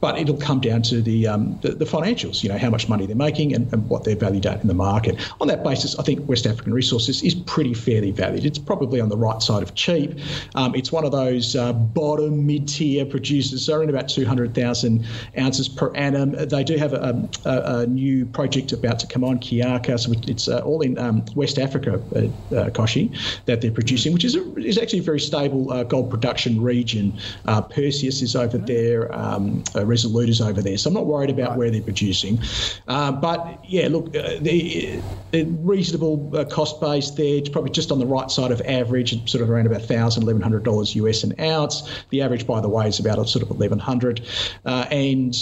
[0.00, 2.42] but it'll come down to the, um, the, the financials.
[2.42, 4.74] You know how much money they're making and, and, what they're valued at in the
[4.74, 5.16] market.
[5.40, 8.44] On that basis, I think West African Resources is pretty fairly valued.
[8.44, 10.18] It's probably on the right side of cheap.
[10.54, 13.66] Um, it's one of those uh, bottom mid tier producers.
[13.66, 15.06] They're in about two hundred thousand
[15.38, 16.32] ounces per annum.
[16.32, 19.98] They do have a, a, a, new project about to come on, Kiaka.
[19.98, 22.18] So it's uh, all in um, West Africa, uh,
[22.54, 26.10] uh, Kochie, that they're producing, which is a, is actually a very stable uh, gold
[26.10, 27.12] production region.
[27.46, 29.14] Uh, Perseus is over there.
[29.14, 29.62] Um,
[29.96, 30.76] Resolute is over there.
[30.76, 32.38] So I'm not worried about where they're producing.
[32.86, 37.38] Uh, but yeah, look, uh, the, the, reasonable uh, cost base there.
[37.38, 40.94] It's probably just on the right side of average, sort of around about $1,000, $1,100
[40.96, 41.88] US an ounce.
[42.10, 44.20] The average, by the way, is about sort of 1100
[44.66, 45.34] uh, And,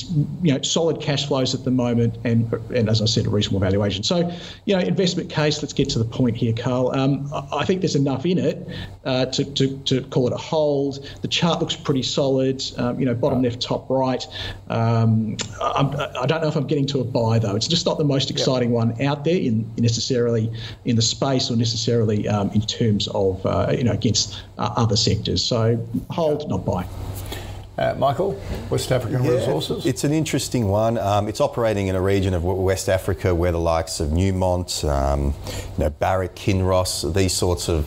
[0.44, 3.58] you know, solid cash flows at the moment and, and as I said, a reasonable
[3.58, 4.04] valuation.
[4.04, 4.32] So,
[4.66, 6.94] you know, investment case, let's get to the point here, Carl.
[6.94, 8.68] Um, I think there's enough in it
[9.04, 11.04] uh, to, to, to call it a hold.
[11.22, 14.24] The chart looks pretty solid, um, you know, bottom left, top right.
[14.68, 17.56] Um, I don't know if I'm getting to a buy though.
[17.56, 18.76] It's just not the most exciting yep.
[18.76, 20.50] one out there in necessarily
[20.84, 24.96] in the space or necessarily um, in terms of uh, you know against uh, other
[24.96, 25.44] sectors.
[25.44, 26.86] So hold, not buy.
[27.76, 29.84] Uh, Michael, West African yeah, Resources?
[29.84, 30.96] It's an interesting one.
[30.96, 35.34] Um, it's operating in a region of West Africa where the likes of Newmont, um,
[35.76, 37.84] you know, Barrick, Kinross, these sorts of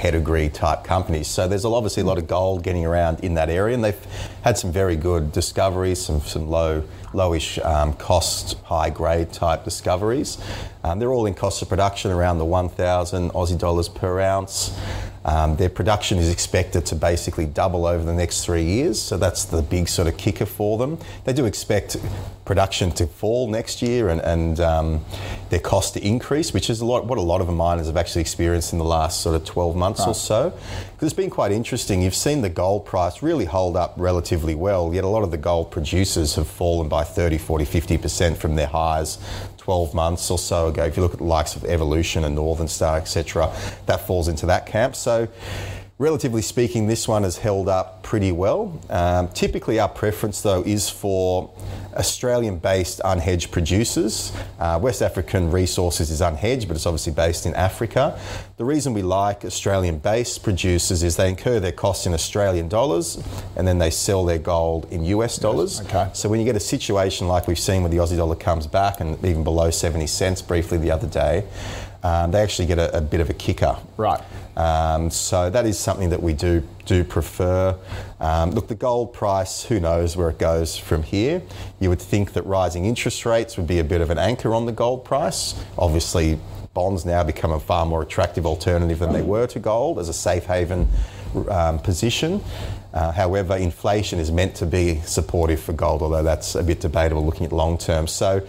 [0.00, 1.28] pedigree type companies.
[1.28, 4.06] So there's obviously a lot of gold getting around in that area, and they've
[4.40, 6.82] had some very good discoveries, some some low
[7.12, 10.38] lowish um, cost, high grade type discoveries.
[10.82, 14.76] Um, they're all in cost of production around the 1,000 Aussie dollars per ounce.
[15.22, 19.44] Um, their production is expected to basically double over the next three years, so that's
[19.44, 20.98] the big sort of kicker for them.
[21.24, 21.98] They do expect
[22.46, 25.04] production to fall next year and, and um,
[25.50, 27.98] their cost to increase, which is a lot what a lot of the miners have
[27.98, 30.08] actually experienced in the last sort of 12 months right.
[30.08, 30.50] or so.
[30.50, 32.00] Because it's been quite interesting.
[32.00, 35.38] You've seen the gold price really hold up relatively well, yet a lot of the
[35.38, 39.18] gold producers have fallen by 30, 40, 50% from their highs
[39.60, 40.84] 12 months or so ago.
[40.84, 43.54] If you look at the likes of Evolution and Northern Star, etc.,
[43.86, 44.96] that falls into that camp.
[44.96, 45.28] So,
[46.00, 48.80] relatively speaking, this one has held up pretty well.
[48.88, 51.52] Um, typically, our preference though is for
[51.94, 54.32] Australian based unhedged producers.
[54.58, 58.18] Uh, West African Resources is unhedged, but it's obviously based in Africa.
[58.56, 63.22] The reason we like Australian based producers is they incur their costs in Australian dollars
[63.56, 65.82] and then they sell their gold in US dollars.
[65.82, 66.08] Okay.
[66.14, 69.00] So when you get a situation like we've seen where the Aussie dollar comes back
[69.00, 71.44] and even below 70 cents briefly the other day,
[72.02, 73.76] um, they actually get a, a, bit of a kicker.
[73.96, 74.22] Right.
[74.56, 77.76] Um, so that is something that we do do prefer.
[78.18, 81.42] Um, look, the gold price, who knows where it goes from here?
[81.78, 84.66] You would think that rising interest rates would be a bit of an anchor on
[84.66, 85.54] the gold price.
[85.78, 86.38] Obviously,
[86.74, 90.12] bonds now become a far more attractive alternative than they were to gold as a
[90.12, 90.88] safe haven
[91.48, 92.42] um, position.
[92.92, 97.24] Uh, however, inflation is meant to be supportive for gold, although that's a bit debatable
[97.24, 98.06] looking at long term.
[98.06, 98.44] So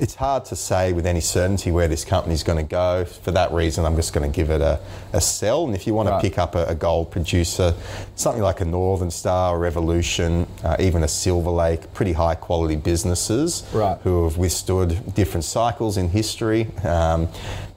[0.00, 3.04] it's hard to say with any certainty where this company is going to go.
[3.04, 4.80] For that reason, I'm just going to give it a,
[5.12, 5.66] a sell.
[5.66, 6.22] And if you want right.
[6.22, 7.74] to pick up a, a, gold producer,
[8.16, 12.76] something like a Northern Star, a Revolution, uh, even a Silver Lake, pretty high quality
[12.76, 13.98] businesses right.
[14.02, 16.68] who have withstood different cycles in history.
[16.84, 17.28] Um,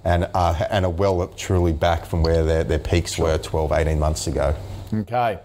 [0.05, 3.27] and are, and are well truly back from where their, their peaks sure.
[3.27, 4.53] were 12, 18 months ago.
[4.93, 5.39] Okay.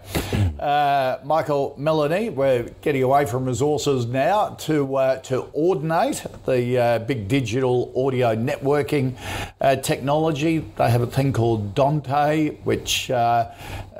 [0.59, 6.99] Uh, Michael Melanie, we're getting away from resources now to uh, to Audinate, the uh,
[6.99, 9.15] big digital audio networking
[9.59, 10.59] uh, technology.
[10.59, 13.49] They have a thing called Dante, which uh,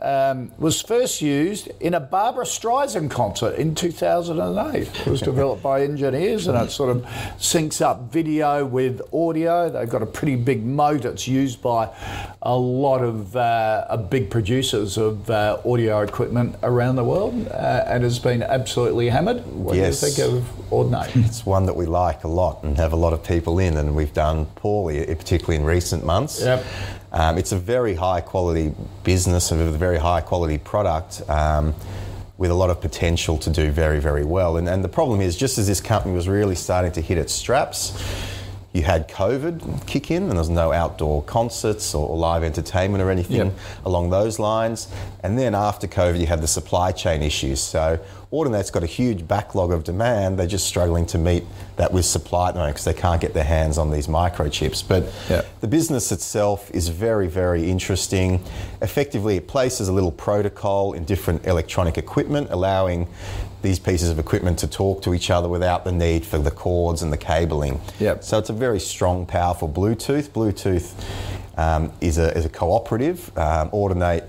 [0.01, 4.81] um, was first used in a Barbra Streisand concert in 2008.
[4.81, 7.03] It was developed by engineers and it sort of
[7.37, 9.69] syncs up video with audio.
[9.69, 11.05] They've got a pretty big moat.
[11.05, 11.89] It's used by
[12.41, 18.03] a lot of, uh, big producers of uh, audio equipment around the world uh, and
[18.03, 19.45] has been absolutely hammered.
[19.45, 19.99] What yes.
[19.99, 21.25] do you think of Audinate?
[21.25, 23.95] It's one that we like a lot and have a lot of people in, and
[23.95, 26.41] we've done poorly, particularly in recent months.
[26.41, 26.65] Yep.
[27.11, 31.27] Um, it's a very high quality business and a very high quality product.
[31.29, 31.73] Um,
[32.39, 34.55] with a lot of potential to do very, very well.
[34.55, 37.33] And, and the problem is, just as this company was really starting to hit its
[37.33, 37.91] straps,
[38.73, 43.09] you had COVID kick in, and there was no outdoor concerts or, live entertainment or
[43.09, 43.53] anything yep.
[43.85, 44.87] along those lines.
[45.23, 47.61] And then after COVID, you had the supply chain issues.
[47.61, 47.99] So
[48.31, 50.37] Audinate's got a huge backlog of demand.
[50.37, 51.45] They're just struggling to meet
[51.77, 54.87] that with supply at the moment because they can't get their hands on these microchips.
[54.87, 55.11] But
[55.61, 58.43] the business itself is very, very interesting.
[58.81, 63.07] Effectively, it places a little protocol in different electronic equipment, allowing
[63.61, 67.01] these pieces of equipment to talk to each other without the need for the cords
[67.01, 67.81] and the cabling.
[67.99, 68.23] Yep.
[68.23, 70.29] So it's a very strong, powerful Bluetooth.
[70.29, 70.93] Bluetooth
[71.57, 73.37] um, is, a, is a cooperative.
[73.37, 74.23] Um, Audinate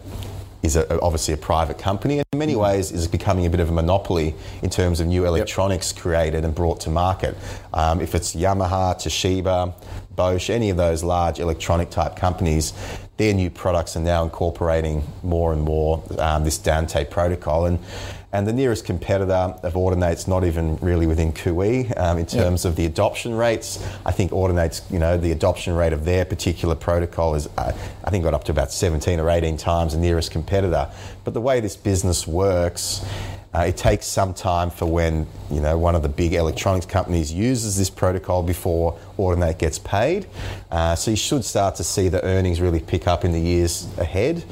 [0.62, 2.62] is a, obviously a private company and in many mm-hmm.
[2.62, 6.02] ways is becoming a bit of a monopoly in terms of new electronics yep.
[6.02, 7.36] created and brought to market.
[7.72, 9.72] Um, if it's Yamaha, Toshiba,
[10.16, 12.72] Bosch, any of those large electronic type companies,
[13.16, 17.66] their new products are now incorporating more and more um, this Dante protocol.
[17.66, 17.78] And
[18.32, 22.76] and the nearest competitor of Audinate's not even really within Kui um, in terms of
[22.76, 23.84] the adoption rates.
[24.06, 27.72] I think Audinate's, you know, the adoption rate of their particular protocol is, uh,
[28.04, 30.88] I think, got up to about 17 or 18 times the nearest competitor.
[31.24, 33.04] But the way this business works,
[33.52, 37.32] uh, it takes some time for when you know one of the big electronics companies
[37.32, 40.28] uses this protocol before Audinate gets paid.
[40.70, 43.88] Uh, so you should start to see the earnings really pick up in the years
[43.98, 44.44] ahead.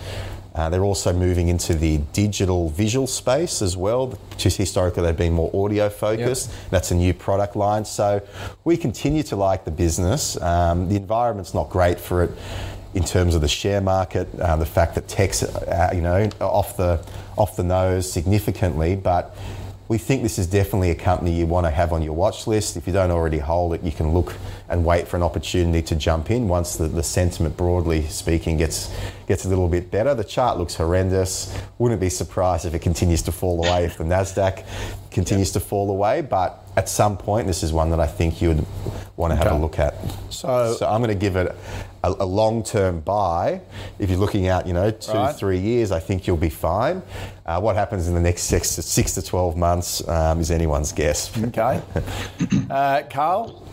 [0.59, 4.19] Uh, they're also moving into the digital visual space as well.
[4.37, 6.51] Just historically, they've been more audio focused.
[6.51, 6.71] Yep.
[6.71, 7.85] That's a new product line.
[7.85, 8.21] So
[8.65, 10.37] we continue to like the business.
[10.43, 12.33] Um, the environment's not great for it
[12.95, 16.77] in terms of the share market, uh, the fact that tech's uh, you know off
[16.77, 17.01] the
[17.37, 19.37] off the nose significantly, but
[19.89, 22.77] we think this is definitely a company you want to have on your watch list.
[22.77, 24.35] If you don't already hold it, you can look
[24.69, 28.95] and wait for an opportunity to jump in once the, the sentiment, broadly speaking, gets
[29.27, 30.15] gets a little bit better.
[30.15, 31.59] The chart looks horrendous.
[31.79, 34.65] Wouldn't be surprised if it continues to fall away if the Nasdaq
[35.11, 36.21] continues to fall away.
[36.21, 38.67] But at some point, this is one that I think you would
[39.17, 39.57] want to have okay.
[39.57, 39.95] a look at.
[40.31, 41.55] So, so I'm going to give it
[42.05, 43.61] a, a long-term buy.
[43.99, 45.35] If you're looking out, you know, two, right.
[45.35, 47.03] three years, I think you'll be fine.
[47.45, 50.93] Uh, what happens in the next six to, six to 12 months um, is anyone's
[50.93, 51.37] guess.
[51.45, 51.81] Okay.
[52.71, 53.67] uh, Carl?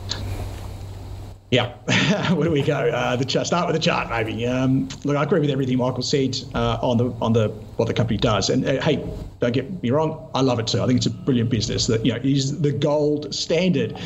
[1.56, 2.76] Yeah, where do we go?
[2.76, 3.48] Uh, the chart.
[3.48, 4.46] Start with the chart, maybe.
[4.46, 7.94] Um, look, I agree with everything Michael said uh, on the on the what the
[7.94, 8.50] company does.
[8.50, 8.98] And uh, hey,
[9.40, 10.82] don't get me wrong, I love it too.
[10.82, 13.98] I think it's a brilliant business that you know is the gold standard,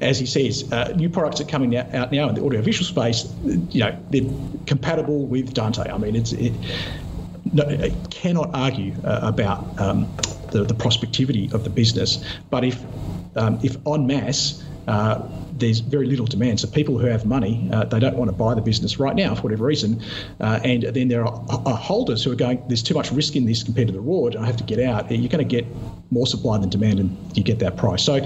[0.00, 0.72] as he says.
[0.72, 3.32] Uh, new products are coming out now in the audiovisual space.
[3.44, 4.28] You know, they're
[4.66, 5.88] compatible with Dante.
[5.88, 6.54] I mean, it's it,
[7.52, 10.12] no, I cannot argue uh, about um,
[10.50, 12.24] the, the prospectivity of the business.
[12.50, 12.82] But if
[13.36, 15.22] um, if en masse uh,
[15.58, 16.60] there's very little demand.
[16.60, 19.34] So people who have money, uh, they don't want to buy the business right now
[19.34, 20.02] for whatever reason.
[20.40, 23.46] Uh, and then there are, are, holders who are going, there's too much risk in
[23.46, 24.36] this compared to the reward.
[24.36, 25.10] I have to get out.
[25.10, 25.66] You're going to get
[26.10, 28.02] more supply than demand, and you get that price.
[28.02, 28.16] So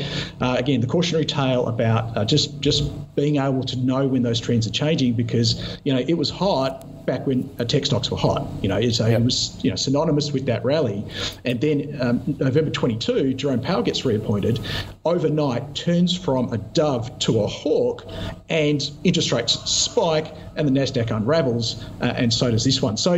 [0.40, 4.40] uh, again, the cautionary tale about uh, just just being able to know when those
[4.40, 8.16] trends are changing, because you know it was hot back when uh, tech stocks were
[8.16, 8.46] hot.
[8.62, 9.20] You know, so yep.
[9.20, 11.04] it was you know synonymous with that rally.
[11.44, 14.60] And then um, November 22, Jerome Powell gets reappointed.
[15.04, 18.06] Overnight, turns from a dove to a hawk,
[18.48, 22.96] and interest rates spike, and the Nasdaq unravels, uh, and so does this one.
[22.96, 23.14] So,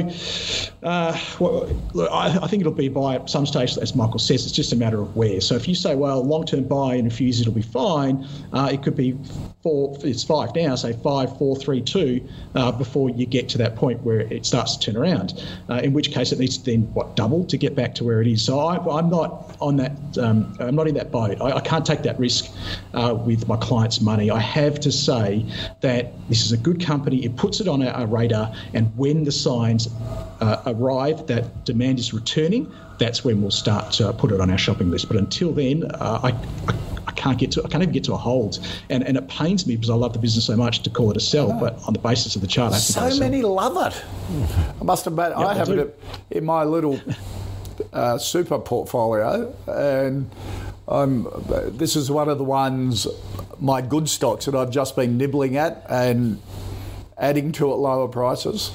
[0.82, 4.52] uh, well, look, I, I, think it'll be by some stage, as Michael says, it's
[4.52, 5.40] just a matter of where.
[5.40, 8.70] So if you say, well, long-term buy in a few years it'll be fine, uh,
[8.72, 9.16] it could be
[9.62, 9.96] four.
[10.02, 14.02] It's five now, say five, four, three, two, uh, before you get to that point
[14.02, 15.42] where it starts to turn around.
[15.68, 18.20] Uh, in which case, it needs to then what double to get back to where
[18.20, 18.42] it is.
[18.42, 19.92] So I, am not on that.
[20.18, 21.40] Um, I'm not in that boat.
[21.40, 22.52] I, I can't take that risk
[22.94, 24.30] uh, with my clients' money.
[24.30, 25.44] I have to say
[25.80, 27.24] that this is a good company.
[27.24, 29.88] It puts it on our, radar, and when the signs
[30.40, 34.58] uh, arrive that demand is returning, that's when we'll start to put it on our
[34.58, 35.08] shopping list.
[35.08, 36.28] But until then, uh, I,
[37.06, 38.58] I can't get to I can't even get to a hold,
[38.90, 41.16] and and it pains me because I love the business so much to call it
[41.16, 44.04] a sell, but on the basis of the chart, I have so many love it.
[44.80, 45.98] I must admit, yep, I have it
[46.30, 47.00] in my little
[47.92, 50.30] uh, super portfolio, and
[50.88, 51.28] I'm,
[51.76, 53.06] this is one of the ones,
[53.60, 56.40] my good stocks that I've just been nibbling at and
[57.16, 58.72] adding to at lower prices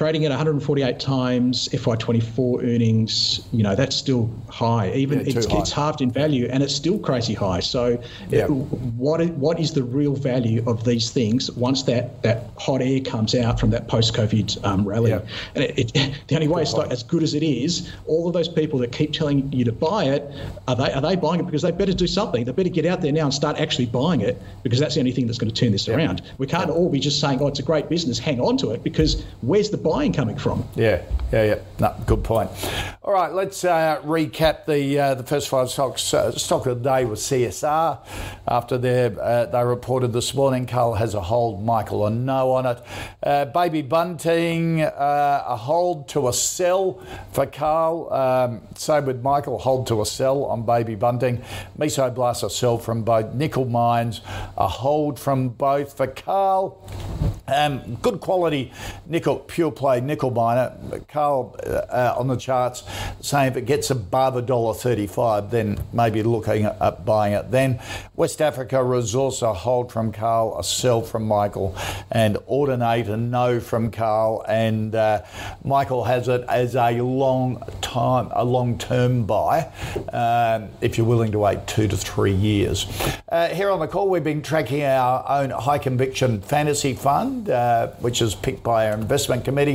[0.00, 4.90] trading at 148 times FY24 earnings, you know, that's still high.
[4.92, 5.58] Even yeah, it's, high.
[5.58, 7.60] it's halved in value and it's still crazy high.
[7.60, 8.46] So, yeah.
[8.46, 13.34] what what is the real value of these things once that, that hot air comes
[13.34, 15.10] out from that post COVID um, rally?
[15.10, 15.20] Yeah.
[15.54, 18.32] And it, it, the only way it's like, as good as it is, all of
[18.32, 20.32] those people that keep telling you to buy it,
[20.66, 22.46] are they are they buying it because they better do something?
[22.46, 25.12] They better get out there now and start actually buying it because that's the only
[25.12, 26.22] thing that's going to turn this around.
[26.38, 28.82] We can't all be just saying, oh, it's a great business, hang on to it
[28.82, 30.64] because where's the buying coming from.
[30.76, 31.58] Yeah, yeah, yeah.
[31.80, 32.50] No, good point.
[33.02, 36.14] All right, let's uh, recap the uh, the first five stocks.
[36.14, 37.98] Uh, stock of the day was CSR.
[38.46, 42.82] After uh, they reported this morning, Carl has a hold, Michael a no on it.
[43.22, 48.12] Uh, Baby Bunting, uh, a hold to a sell for Carl.
[48.12, 51.42] Um, same with Michael, hold to a sell on Baby Bunting.
[51.78, 53.34] Mesoblast a sell from both.
[53.34, 54.20] Nickel Mines,
[54.56, 56.88] a hold from both for Carl.
[57.48, 58.72] Um, good quality
[59.06, 60.76] nickel, pure play nickel miner.
[61.08, 62.84] Carl uh, on the charts
[63.22, 67.50] saying if it gets above a dollar thirty-five, then maybe looking at buying it.
[67.50, 67.80] Then
[68.14, 71.74] West Africa Resource a hold from Carl, a sell from Michael,
[72.10, 75.22] and Audinate a no from Carl, and uh,
[75.64, 79.72] Michael has it as a long time, a long-term buy
[80.12, 82.86] um, if you're willing to wait two to three years.
[83.30, 87.86] Uh, here on the call, we've been tracking our own high conviction fantasy fund uh,
[88.04, 89.69] which is picked by our investment committee.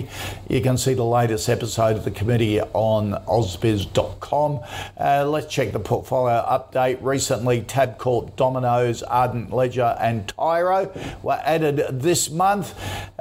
[0.50, 4.60] You can see the latest episode of the committee on ausbiz.com.
[5.00, 6.98] Uh, let's check the portfolio update.
[7.02, 10.92] Recently, Tabcorp, Domino's, Ardent Leisure, and Tyro
[11.24, 12.74] were added this month.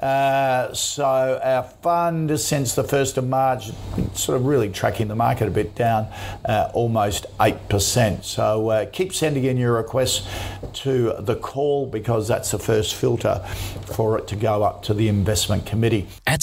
[0.03, 3.71] Uh, so our fund, since the 1st of March,
[4.15, 6.07] sort of really tracking the market a bit down,
[6.45, 8.25] uh, almost 8%.
[8.25, 10.29] So uh, keep sending in your requests
[10.75, 13.39] to the call because that's the first filter
[13.87, 16.07] for it to go up to the investment committee.
[16.27, 16.43] At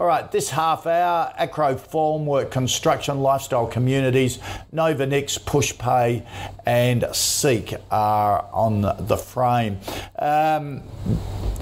[0.00, 4.38] All right, this half hour, Acrow Formwork Construction Lifestyle Communities,
[4.72, 6.26] Novonix, Pushpay,
[6.64, 9.78] and Seek are on the frame.
[10.18, 10.82] Um,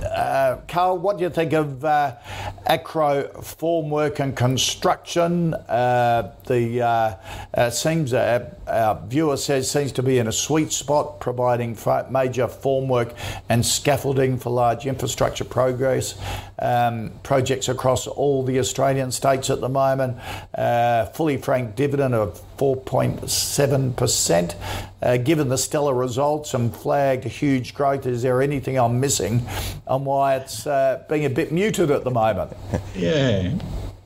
[0.07, 2.15] uh, Carl, what do you think of uh,
[2.65, 5.55] Acrow Formwork and Construction?
[5.55, 7.17] Uh, the uh,
[7.55, 11.71] uh, seems uh, our viewer says seems to be in a sweet spot, providing
[12.09, 13.17] major formwork
[13.49, 16.15] and scaffolding for large infrastructure progress
[16.61, 20.19] um, projects across all the Australian states at the moment.
[21.15, 24.55] fully franked dividend of 4.7%.
[25.01, 29.47] Uh, given the stellar results and flagged huge growth, is there anything I'm missing
[29.87, 32.53] on why it's uh, being a bit muted at the moment?
[32.97, 33.53] Yeah.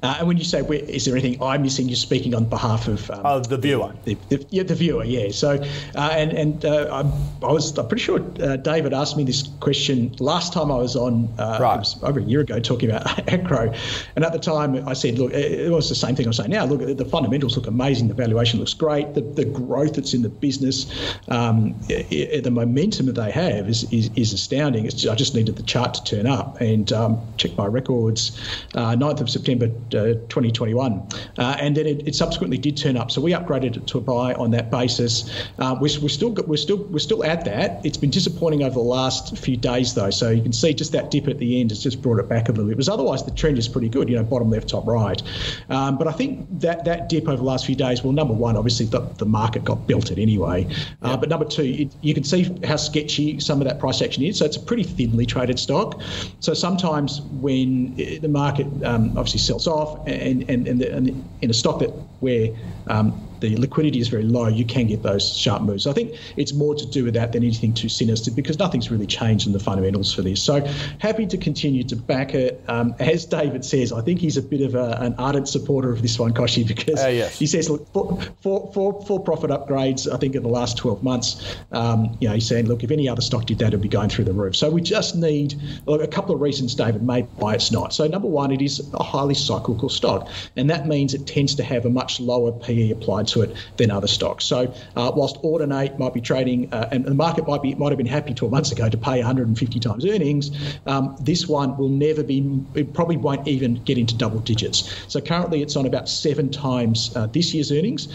[0.02, 1.88] Uh, and when you say, is there anything I'm missing?
[1.88, 3.94] You're speaking on behalf of um, oh, the viewer.
[4.04, 5.04] The, the, yeah, the viewer.
[5.04, 5.30] Yeah.
[5.30, 5.62] So,
[5.94, 9.48] uh, and and uh, I, I, was I'm pretty sure uh, David asked me this
[9.60, 11.32] question last time I was on.
[11.38, 11.78] Uh, right.
[11.78, 13.76] Was over a year ago talking about Acrow,
[14.16, 16.64] and at the time I said, look, it was the same thing I'm saying now.
[16.64, 18.08] Look, the fundamentals look amazing.
[18.08, 19.14] The valuation looks great.
[19.14, 20.86] The, the growth that's in the business,
[21.28, 24.88] um, it, it, the momentum that they have is is, is astounding.
[24.88, 28.32] Just, I just needed the chart to turn up and um, check my records.
[28.72, 31.06] 9th uh, of September 2021.
[31.38, 33.10] Uh, and then it, it, subsequently did turn up.
[33.10, 35.44] So we upgraded it to a buy on that basis.
[35.58, 37.84] Uh, we're, we're, still we're still we're still at that.
[37.84, 40.10] It's been disappointing over the last few days though.
[40.10, 42.48] So you can see just that dip at the end has just brought it back
[42.48, 42.76] a little bit.
[42.76, 44.08] Because otherwise the trend is pretty good.
[44.08, 45.22] You know, bottom left, top right.
[45.68, 48.02] Um, but I think that that dip over the last few days.
[48.02, 50.66] Well, number one, obviously the, the market got belted anyway.
[51.02, 51.16] Uh, yeah.
[51.16, 54.38] But number two, it, you can see how sketchy some of that price action is.
[54.38, 56.00] So it's a pretty thinly traded stock.
[56.40, 61.50] So sometimes when the market um, obviously sells off and, and, and, the, and in
[61.50, 62.48] a stock that where
[62.88, 65.84] um, the liquidity is very low, you can get those sharp moves.
[65.84, 68.90] So I think it's more to do with that than anything too sinister because nothing's
[68.90, 70.42] really changed in the fundamentals for this.
[70.42, 70.64] So
[70.98, 72.62] happy to continue to back it.
[72.68, 76.00] Um, as David says, I think he's a bit of a, an ardent supporter of
[76.00, 77.38] this one, Kochie, because uh, yes.
[77.38, 81.02] he says, look, for, for, for, for, profit upgrades, I think in the last 12
[81.02, 83.88] months, um, you know, he's saying, look, if any other stock did that, it'd be
[83.88, 84.56] going through the roof.
[84.56, 87.92] So we just need look, a couple of reasons, David, made why it's not.
[87.92, 91.64] So number one, it is a highly cyclical stock, and that means it tends to
[91.64, 94.44] have a much lower PE applied to it than other stocks.
[94.44, 97.98] So uh, whilst Audinate might be trading, uh, and the market might be might have
[97.98, 100.50] been happy 12 months ago to pay 150 times earnings,
[100.86, 105.04] um, this one will never be, it probably won't even get into double digits.
[105.08, 108.08] So currently it's on about seven times uh, this year's earnings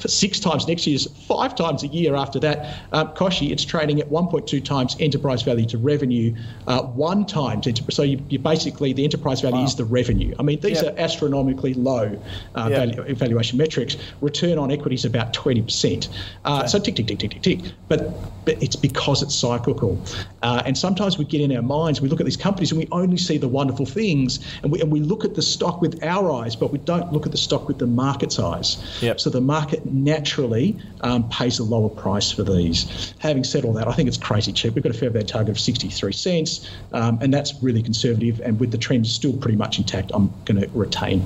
[0.00, 2.80] six times next year's, five times a year after that.
[2.92, 6.34] Um, Kochie, it's trading at 1.2 times enterprise value to revenue,
[6.66, 7.66] uh, one times.
[7.90, 9.64] So you, you, basically, the enterprise value wow.
[9.64, 10.34] is the revenue.
[10.38, 10.94] I mean, these yep.
[10.94, 12.20] are astronomically low
[12.54, 12.94] uh, yep.
[12.94, 13.96] value, valuation metrics.
[14.20, 16.08] Return on equity is about 20%.
[16.44, 16.66] Uh, okay.
[16.66, 17.72] So tick, tick, tick, tick, tick, tick.
[17.88, 20.00] But, but it's because it's cyclical.
[20.42, 22.88] Uh, and sometimes we get in our minds, we look at these companies and we
[22.92, 26.30] only see the wonderful things and we, and we look at the stock with our
[26.30, 29.00] eyes, but we don't look at the stock with the market's eyes.
[29.00, 29.20] Yep.
[29.20, 33.14] So the market naturally um, pays a lower price for these.
[33.18, 34.74] Having said all that, I think it's crazy cheap.
[34.74, 38.40] We've got a fair value target of 63 cents, um, and that's really conservative.
[38.40, 41.24] And with the trend still pretty much intact, I'm going to retain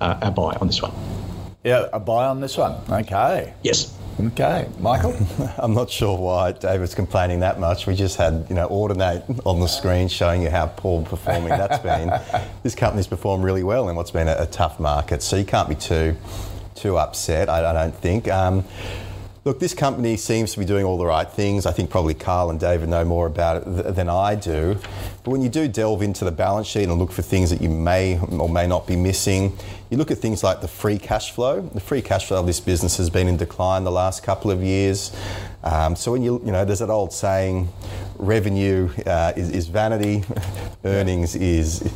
[0.00, 0.92] uh, a buy on this one.
[1.64, 2.74] Yeah, a buy on this one.
[2.88, 3.52] Okay.
[3.62, 3.94] Yes.
[4.20, 5.16] Okay, Michael.
[5.58, 7.86] I'm not sure why David's complaining that much.
[7.86, 11.78] We just had, you know, Audinate on the screen showing you how poor performing that's
[11.78, 12.10] been.
[12.64, 15.68] this company's performed really well in what's been a, a tough market, so you can't
[15.68, 16.16] be too
[16.78, 18.28] too upset, I, I don't think.
[18.28, 18.64] Um,
[19.44, 21.66] look, this company seems to be doing all the right things.
[21.66, 24.78] I think probably Carl and David know more about it th- than I do.
[25.24, 27.68] But when you do delve into the balance sheet and look for things that you
[27.68, 29.56] may or may not be missing,
[29.90, 31.62] you look at things like the free cash flow.
[31.62, 34.62] The free cash flow of this business has been in decline the last couple of
[34.62, 35.16] years.
[35.64, 37.68] Um, so when you, you know, there's that old saying,
[38.18, 40.24] revenue uh, is, is, vanity,
[40.84, 41.90] earnings is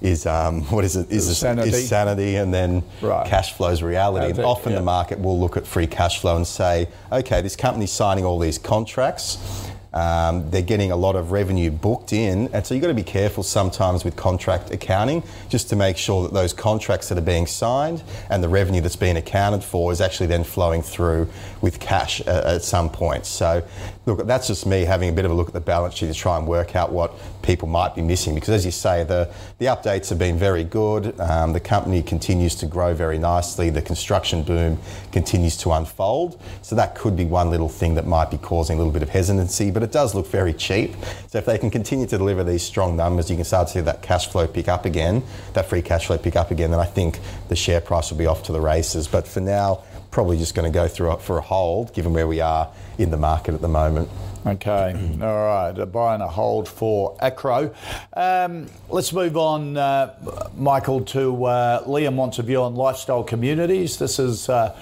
[0.00, 1.10] is um, what is it?
[1.10, 1.70] Is, sanity.
[1.70, 3.26] is sanity, and then right.
[3.26, 4.40] cash flow is reality.
[4.42, 4.78] often yeah.
[4.78, 8.38] the market will look at free cash flow and say, okay, this company's signing all
[8.38, 9.65] these contracts
[9.96, 13.02] um, they're getting a lot of revenue booked in, and so you've got to be
[13.02, 17.46] careful sometimes with contract accounting just to make sure that those contracts that are being
[17.46, 21.26] signed and the revenue that's being accounted for is actually then flowing through
[21.62, 23.24] with cash at, some point.
[23.24, 23.62] So,
[24.04, 26.14] look, that's just me having a bit of a look at the balance sheet to
[26.14, 29.66] try and work out what people might be missing because, as you say, the, the
[29.66, 31.18] updates have been very good.
[31.20, 34.78] Um, the company continues to grow very nicely, the construction boom
[35.10, 36.38] continues to unfold.
[36.60, 39.08] So, that could be one little thing that might be causing a little bit of
[39.08, 39.70] hesitancy.
[39.70, 40.94] But it does look very cheap.
[41.28, 43.80] So if they can continue to deliver these strong numbers, you can start to see
[43.80, 45.22] that cash flow pick up again,
[45.54, 48.26] that free cash flow pick up again, then I think the share price will be
[48.26, 49.08] off to the races.
[49.08, 52.40] But for now, probably just going to go through for a hold, given where we
[52.40, 52.68] are
[52.98, 54.08] in the market at the moment.
[54.46, 55.76] Okay, all right.
[55.76, 57.74] A buy and a hold for Acrow.
[58.12, 60.14] Um, let's move on, uh,
[60.56, 63.98] Michael, to uh, Liam wants a view on lifestyle communities.
[63.98, 64.78] This is uh,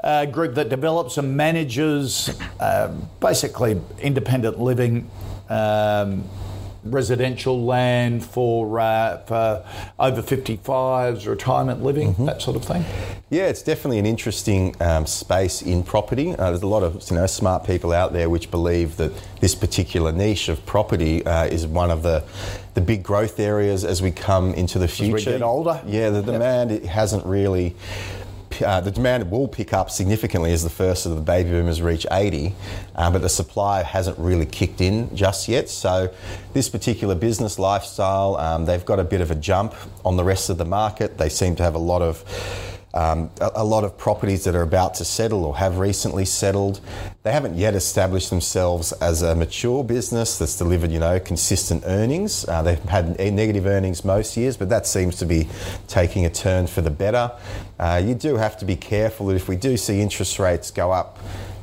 [0.00, 5.10] a group that develops and manages uh, basically independent living.
[5.48, 6.22] Um,
[6.90, 9.64] residential land for uh, for
[9.98, 12.26] over 55s, retirement living, mm-hmm.
[12.26, 12.84] that sort of thing?
[13.30, 16.34] Yeah, it's definitely an interesting um, space in property.
[16.34, 19.54] Uh, there's a lot of you know smart people out there which believe that this
[19.54, 22.24] particular niche of property uh, is one of the
[22.74, 25.16] the big growth areas as we come into the future.
[25.16, 25.82] As we get older.
[25.86, 26.82] Yeah, the demand yep.
[26.84, 27.74] hasn't really
[28.62, 32.06] uh, the demand will pick up significantly as the first of the baby boomers reach
[32.10, 32.54] 80,
[32.94, 35.68] uh, but the supply hasn't really kicked in just yet.
[35.68, 36.12] So,
[36.52, 40.50] this particular business lifestyle, um, they've got a bit of a jump on the rest
[40.50, 41.18] of the market.
[41.18, 42.24] They seem to have a lot of
[42.94, 46.80] um, a, a, lot of properties that are about to settle or have recently settled.
[47.22, 52.48] They haven't yet established themselves as a mature business that's delivered, you know, consistent earnings.
[52.48, 55.48] Uh, they've had negative earnings most years, but that seems to be
[55.86, 57.30] taking a turn for the better.
[57.78, 60.90] Uh, you do have to be careful that if we do see interest rates go
[60.90, 61.18] up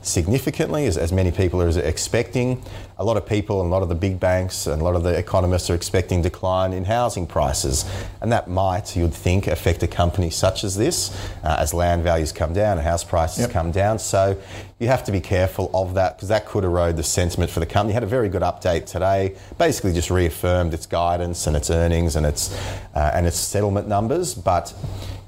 [0.06, 2.62] significantly, as, as many people are expecting.
[2.97, 5.03] A lot of people and a lot of the big banks and a lot of
[5.03, 7.84] the economists are expecting decline in housing prices.
[8.22, 12.32] And that might, you'd think, affect a company such as this uh, as land values
[12.32, 13.51] come down and house prices yep.
[13.51, 13.99] come down.
[13.99, 14.39] So
[14.80, 17.66] you have to be careful of that because that could erode the sentiment for the
[17.66, 17.93] company.
[17.93, 22.26] Had a very good update today, basically just reaffirmed its guidance and its earnings and
[22.26, 22.56] its,
[22.93, 24.36] uh, and its settlement numbers.
[24.36, 24.74] But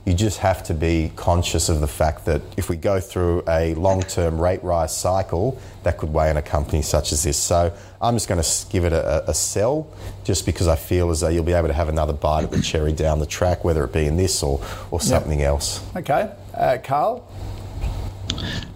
[0.07, 3.73] you just have to be conscious of the fact that if we go through a
[3.73, 7.35] long term rate rise cycle, that could weigh on a company such as this.
[7.35, 9.85] So I'm just going to give it a, a, sell
[10.23, 12.61] just because I feel as though you'll be able to have another bite of the
[12.61, 15.49] cherry down the track, whether it be in this or, or something yep.
[15.49, 15.83] else.
[15.93, 16.31] Okay.
[16.53, 17.29] Uh, Carl?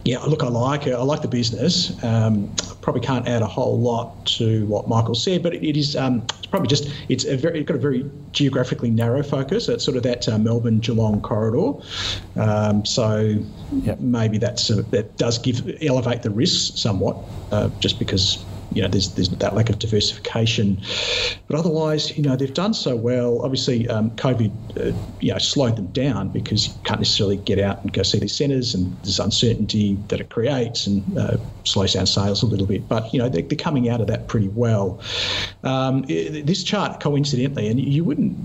[0.03, 0.93] Yeah, look, I like it.
[0.93, 2.03] I like the business.
[2.03, 6.25] Um, probably can't add a whole lot to what Michael said, but it is um,
[6.39, 9.69] it's probably just it's a very it's got a very geographically narrow focus.
[9.69, 11.79] It's sort of that uh, Melbourne Geelong corridor.
[12.35, 13.35] Um, so
[13.71, 13.99] yep.
[13.99, 17.17] maybe that's uh, that does give elevate the risks somewhat,
[17.51, 20.81] uh, just because you know, there's there's that lack of diversification.
[21.47, 23.41] But otherwise, you know, they've done so well.
[23.43, 27.81] Obviously, um, COVID, uh, you know, slowed them down because you can't necessarily get out
[27.81, 32.05] and go see these centres, and there's uncertainty that it creates and uh, slows down
[32.05, 32.87] sales a little bit.
[32.87, 35.01] But you know, they're, they're coming out of that pretty well.
[35.63, 38.37] Um, this chart, coincidentally, and you wouldn't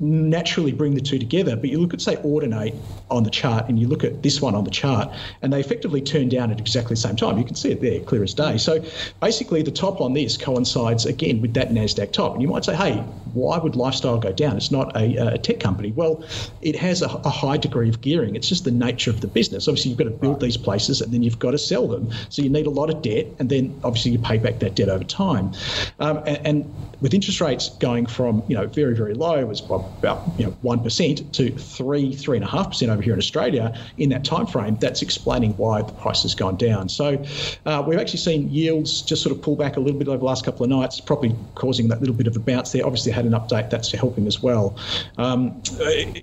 [0.00, 2.74] naturally bring the two together, but you look at say Audinate
[3.10, 5.08] on the chart, and you look at this one on the chart,
[5.42, 7.38] and they effectively turn down at exactly the same time.
[7.38, 8.58] You can see it there, clear as day.
[8.58, 8.84] So
[9.20, 12.32] basically, the top on this coincides again with that NASDAQ top.
[12.32, 14.56] And you might say, hey, why would lifestyle go down?
[14.56, 15.92] It's not a, a tech company.
[15.92, 16.24] Well,
[16.62, 18.36] it has a, a, high degree of gearing.
[18.36, 19.66] It's just the nature of the business.
[19.66, 22.10] Obviously, you've got to build these places and then you've got to sell them.
[22.28, 24.88] So you need a lot of debt, and then obviously you pay back that debt
[24.88, 25.52] over time.
[25.98, 29.60] Um, and, and, with interest rates going from you know very very low, it was
[29.98, 33.18] about you know one percent to three three and a half percent over here in
[33.18, 34.76] Australia in that time frame.
[34.80, 36.88] That's explaining why the price has gone down.
[36.88, 37.22] So
[37.66, 40.24] uh, we've actually seen yields just sort of pull back a little bit over the
[40.24, 42.84] last couple of nights, probably causing that little bit of a bounce there.
[42.84, 44.76] Obviously, had an update that's helping as well.
[45.18, 45.62] Um,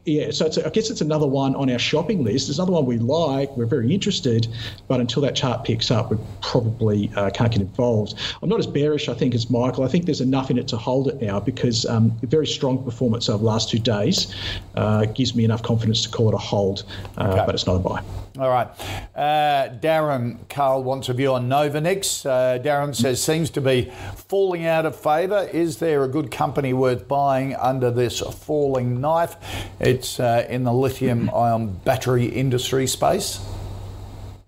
[0.06, 2.50] yeah, so I guess it's another one on our shopping list.
[2.50, 3.56] It's another one we like.
[3.58, 4.48] We're very interested,
[4.88, 8.16] but until that chart picks up, we probably uh, can't get involved.
[8.42, 9.84] I'm not as bearish, I think, as Michael.
[9.84, 13.30] I think there's enough in it to hold it now because um, very strong performance
[13.30, 14.34] over last two days
[14.76, 16.84] uh, gives me enough confidence to call it a hold,
[17.18, 17.44] uh, okay.
[17.46, 18.02] but it's not a buy.
[18.40, 18.68] All right.
[19.14, 22.26] Uh, Darren Carl wants a view on Novonix.
[22.26, 25.50] Uh, Darren says seems to be falling out of favour.
[25.52, 29.36] Is there a good company worth buying under this falling knife?
[29.82, 33.40] It's uh, in the lithium ion battery industry space.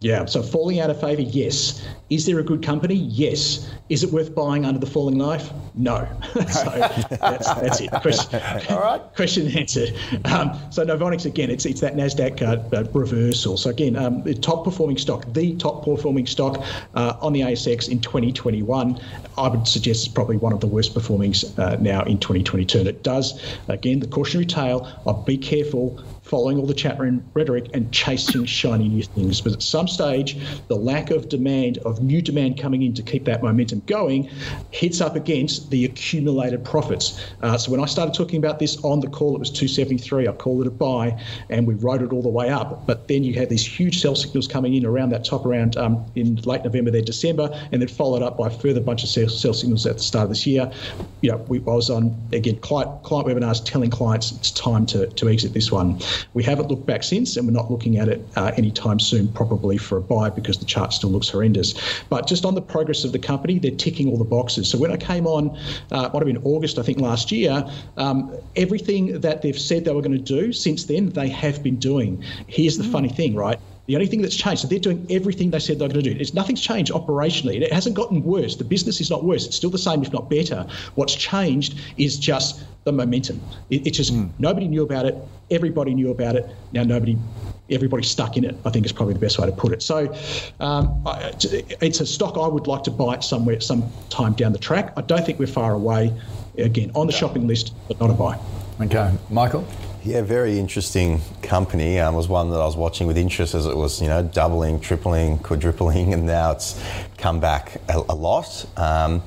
[0.04, 1.82] Yeah, so falling out of favour, yes.
[2.10, 2.96] Is there a good company?
[2.96, 3.72] Yes.
[3.88, 5.50] Is it worth buying under the falling knife?
[5.76, 6.06] No.
[6.34, 6.70] so
[7.10, 7.90] that's, that's it.
[7.90, 9.02] Question, All right.
[9.16, 9.96] question answered.
[10.26, 13.56] Um, so Novonix, again, it's it's that NASDAQ uh, uh, reversal.
[13.56, 16.62] So again, um, the top performing stock, the top performing stock
[16.96, 19.00] uh, on the ASX in 2021,
[19.38, 22.80] I would suggest it's probably one of the worst performing uh, now in 2022.
[22.80, 26.04] And it does, again, the cautionary tale of be careful
[26.34, 29.40] following all the room rhetoric and chasing shiny new things.
[29.40, 30.36] But at some stage,
[30.68, 34.32] the lack of demand, of new demand coming in to keep that momentum going,
[34.72, 37.24] hits up against the accumulated profits.
[37.44, 40.28] Uh, so when I started talking about this on the call, it was 273.
[40.28, 41.22] I called it a buy,
[41.52, 42.88] and we rode it all the way up.
[42.88, 46.04] But then you had these huge sell signals coming in around that top around um,
[46.16, 49.30] in late November, then December, and then followed up by a further bunch of sell,
[49.30, 50.72] sell signals at the start of this year.
[51.22, 55.06] You know, we, I was on again client, client webinars telling clients it's time to,
[55.06, 56.02] to exit this one.
[56.34, 59.78] We haven't looked back since, and we're not looking at it uh, anytime soon, probably
[59.78, 61.74] for a buy because the chart still looks horrendous.
[62.10, 64.70] But just on the progress of the company, they're ticking all the boxes.
[64.70, 65.58] So when I came on,
[65.92, 67.66] uh, might have been August, I think, last year,
[67.98, 71.78] um, everything that they've said they were going to do since then, they have been
[71.78, 72.24] doing.
[72.48, 72.92] Here's the mm.
[72.92, 73.60] funny thing, right?
[73.86, 76.18] The only thing that's changed, so they're doing everything they said they're going to do.
[76.18, 77.62] It's nothing's changed operationally.
[77.62, 78.56] It hasn't gotten worse.
[78.56, 79.46] The business is not worse.
[79.46, 80.66] It's still the same, if not better.
[80.96, 83.42] What's changed is just the momentum.
[83.70, 84.30] It, it's just mm.
[84.40, 85.18] nobody knew about it.
[85.52, 86.50] Everybody knew about it.
[86.72, 87.18] Now nobody,
[87.70, 88.56] everybody's stuck in it.
[88.66, 89.84] I think is probably the best way to put it.
[89.84, 90.14] So
[90.62, 91.04] um,
[91.82, 94.94] it's a stock I would like to buy somewhere, some time down the track.
[94.96, 96.14] I don't think we're far away.
[96.58, 98.40] Again, on the shopping list, but not a buy.
[98.80, 99.68] Okay, Michael.
[100.06, 101.98] Yeah, very interesting company.
[101.98, 104.82] Um, was one that I was watching with interest as it was, you know, doubling,
[104.82, 106.78] tripling, quadrupling, and now it's
[107.18, 108.66] come back a, a lot.
[108.76, 109.24] Um,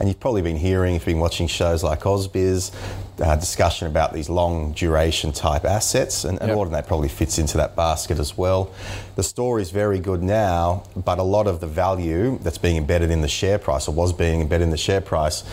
[0.00, 2.74] and you've probably been hearing, if you've been watching shows like AusBiz,
[3.20, 6.58] uh, discussion about these long duration type assets, and, and yep.
[6.58, 8.72] Audinate probably fits into that basket as well.
[9.14, 13.12] The story is very good now, but a lot of the value that's being embedded
[13.12, 15.44] in the share price, or was being embedded in the share price,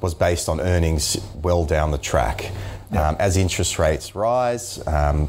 [0.00, 2.50] was based on earnings well down the track.
[2.90, 5.28] Um, as interest rates rise, um,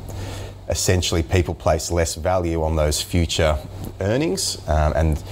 [0.70, 3.58] essentially people place less value on those future
[4.00, 5.24] earnings, um, and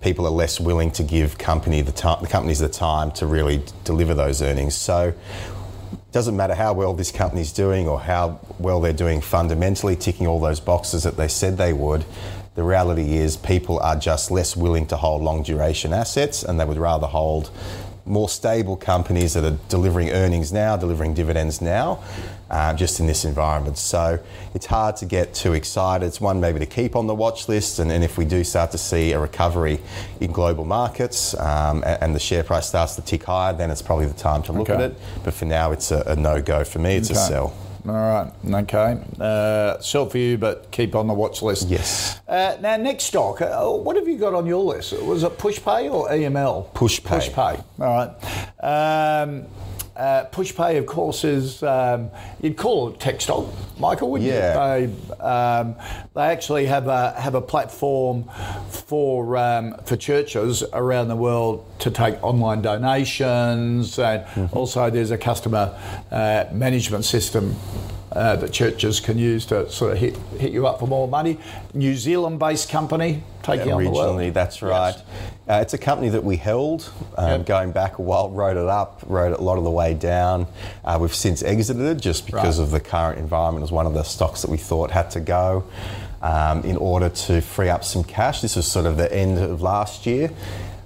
[0.00, 3.62] people are less willing to give company the, time, the companies the time to really
[3.84, 4.74] deliver those earnings.
[4.74, 5.14] So
[6.12, 10.40] doesn't matter how well this company's doing or how well they're doing fundamentally, ticking all
[10.40, 12.04] those boxes that they said they would.
[12.54, 16.64] The reality is people are just less willing to hold long duration assets and they
[16.64, 17.50] would rather hold
[18.06, 22.02] more stable companies that are delivering earnings now, delivering dividends now,
[22.50, 23.76] uh, just in this environment.
[23.76, 24.20] So
[24.54, 26.06] it's hard to get too excited.
[26.06, 28.70] It's one maybe to keep on the watch list, and, and if we do start
[28.72, 29.80] to see a recovery
[30.20, 33.82] in global markets um, and, and, the share price starts to tick higher, then it's
[33.82, 34.84] probably the time to look okay.
[34.84, 34.98] at it.
[35.24, 36.96] But for now, it's a, a no go for me.
[36.96, 37.18] It's okay.
[37.18, 37.65] a sell.
[37.88, 38.32] All right.
[38.64, 39.00] Okay.
[39.20, 41.68] Uh, sell for you, but keep on the watch list.
[41.68, 42.20] Yes.
[42.26, 43.40] Uh, now, next stock.
[43.40, 44.92] Uh, what have you got on your list?
[45.02, 46.72] Was it PushPay or EML?
[46.72, 47.30] PushPay.
[47.30, 47.64] PushPay.
[47.78, 48.10] All
[48.60, 49.22] right.
[49.22, 49.46] Um,
[49.96, 52.10] uh, PushPay, of course, is um,
[52.42, 53.46] you'd call it tech stock,
[53.78, 54.76] Michael, wouldn't Yeah.
[54.76, 54.86] you?
[54.88, 55.74] They, um,
[56.14, 58.24] they actually have a have a platform
[58.70, 64.56] for um, for churches around the world to take online donations, and Mm-hmm.
[64.56, 65.74] also there's a customer
[66.10, 67.56] uh, management system.
[68.16, 71.38] Uh, that churches can use to sort of hit, hit you up for more money.
[71.74, 74.06] New Zealand based company taking on the world.
[74.06, 74.94] Originally, that's right.
[75.46, 77.46] Uh, it's a company that we held um, Yep.
[77.46, 80.46] going back a while, wrote it up, wrote it a lot of the way down.
[80.82, 82.64] Uh, we've since exited it just because Right.
[82.64, 83.60] of the current environment.
[83.60, 85.64] Was one of the stocks that we thought had to go
[86.22, 88.40] um, in order to free up some cash.
[88.40, 90.30] This was sort of the end of last year.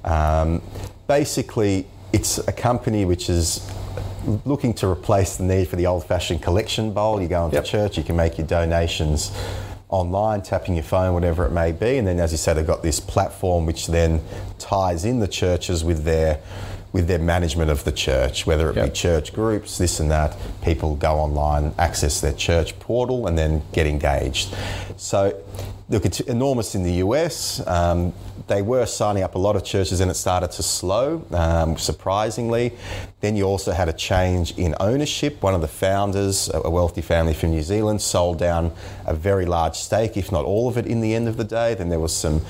[0.04, 0.62] Um,
[1.06, 3.60] basically, it's a company which is
[4.44, 7.20] looking to replace the need for the old-fashioned collection bowl.
[7.20, 7.64] You go into Yep.
[7.64, 9.30] church, you can make your donations
[9.88, 12.82] online, tapping your phone, whatever it may be, and then, as you said, they've got
[12.82, 14.20] this platform which then
[14.58, 16.38] ties in the churches with their
[16.92, 20.36] with their management of the church, whether it be church groups, this and that.
[20.60, 24.52] People go online, access their church portal, and then get engaged.
[24.96, 25.32] So,
[25.90, 27.66] look, it's enormous in the US.
[27.66, 28.14] Um,
[28.46, 32.72] they were signing up a lot of churches, and it started to slow, um, surprisingly.
[33.20, 35.42] Then you also had a change in ownership.
[35.42, 38.72] One of the founders, a wealthy family from New Zealand, sold down
[39.04, 41.74] a very large stake, if not all of it, in the end of the day.
[41.74, 42.40] Then there was some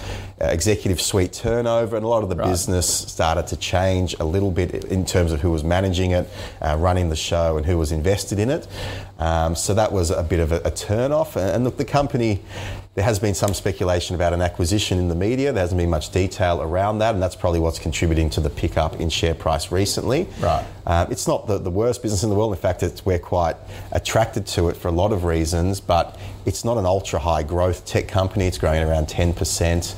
[0.41, 4.84] executive suite turnover, and a lot of the business started to change a little bit
[4.86, 6.28] in terms of who was managing it,
[6.62, 8.66] uh, running the show, and who was invested in it.
[9.18, 11.36] Um, so that was a bit of a, a turn off.
[11.36, 12.41] And, and look, the company,
[12.95, 15.53] there has been some speculation about an acquisition in the media.
[15.53, 18.99] There hasn't been much detail around that, and that's probably what's contributing to the pickup
[18.99, 20.26] in share price recently.
[20.41, 20.64] Right.
[20.86, 22.55] Um, it's not the, the worst business in the world.
[22.55, 23.57] In fact, it's, we're quite
[23.93, 27.84] attracted to it for a lot of reasons, but it's not an ultra high growth
[27.84, 28.47] tech company.
[28.47, 29.95] It's growing around 10%.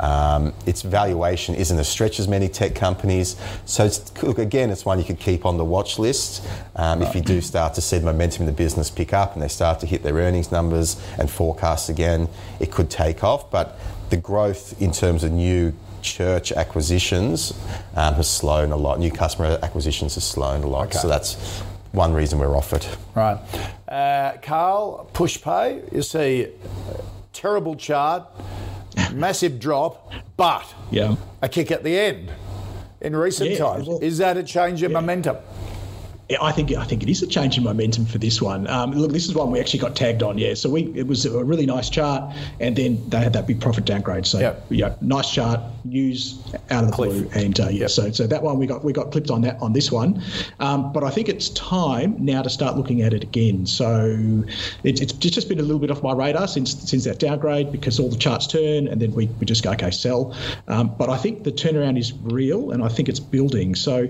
[0.00, 3.36] Um, its valuation isn't as stretched as many tech companies.
[3.64, 6.46] So, it's, look, again, it's one you could keep on the watch list.
[6.76, 9.42] Um, If you do start to see the momentum in the business pick up and
[9.42, 12.28] they start to hit their earnings numbers and forecasts again,
[12.60, 13.50] it could take off.
[13.50, 13.78] But
[14.10, 15.72] the growth in terms of new
[16.02, 17.52] church acquisitions
[17.96, 18.98] um, has slowed a lot.
[18.98, 20.88] New customer acquisitions has slowed a lot.
[20.88, 20.98] Okay.
[20.98, 22.88] So that's one reason we're off it.
[23.14, 23.38] Right.
[23.88, 26.48] Uh, Carl, PushPay, you see,
[27.32, 28.26] terrible chart,
[29.14, 31.16] massive drop, but Yeah.
[31.42, 32.30] a kick at the end
[33.00, 33.86] in recent Yeah, times.
[33.88, 35.36] well- Is that a change in momentum?
[36.28, 38.66] Yeah, I think I think it is a change in momentum for this one.
[38.68, 40.38] Um, look, this is one we actually got tagged on.
[40.38, 43.60] Yeah, so we it was a really nice chart, and then they had that big
[43.60, 44.24] profit downgrade.
[44.24, 44.66] So Yep.
[44.70, 46.38] yeah, nice chart, news
[46.70, 49.12] out of the blue, and uh, yeah, so so that one we got we got
[49.12, 50.22] clipped on that on this one.
[50.60, 53.66] Um, but I think it's time now to start looking at it again.
[53.66, 54.44] So
[54.82, 58.00] it's it's just been a little bit off my radar since since that downgrade because
[58.00, 60.34] all the charts turn, and then we, we just go okay sell.
[60.68, 63.74] Um, but I think the turnaround is real, and I think it's building.
[63.74, 64.08] So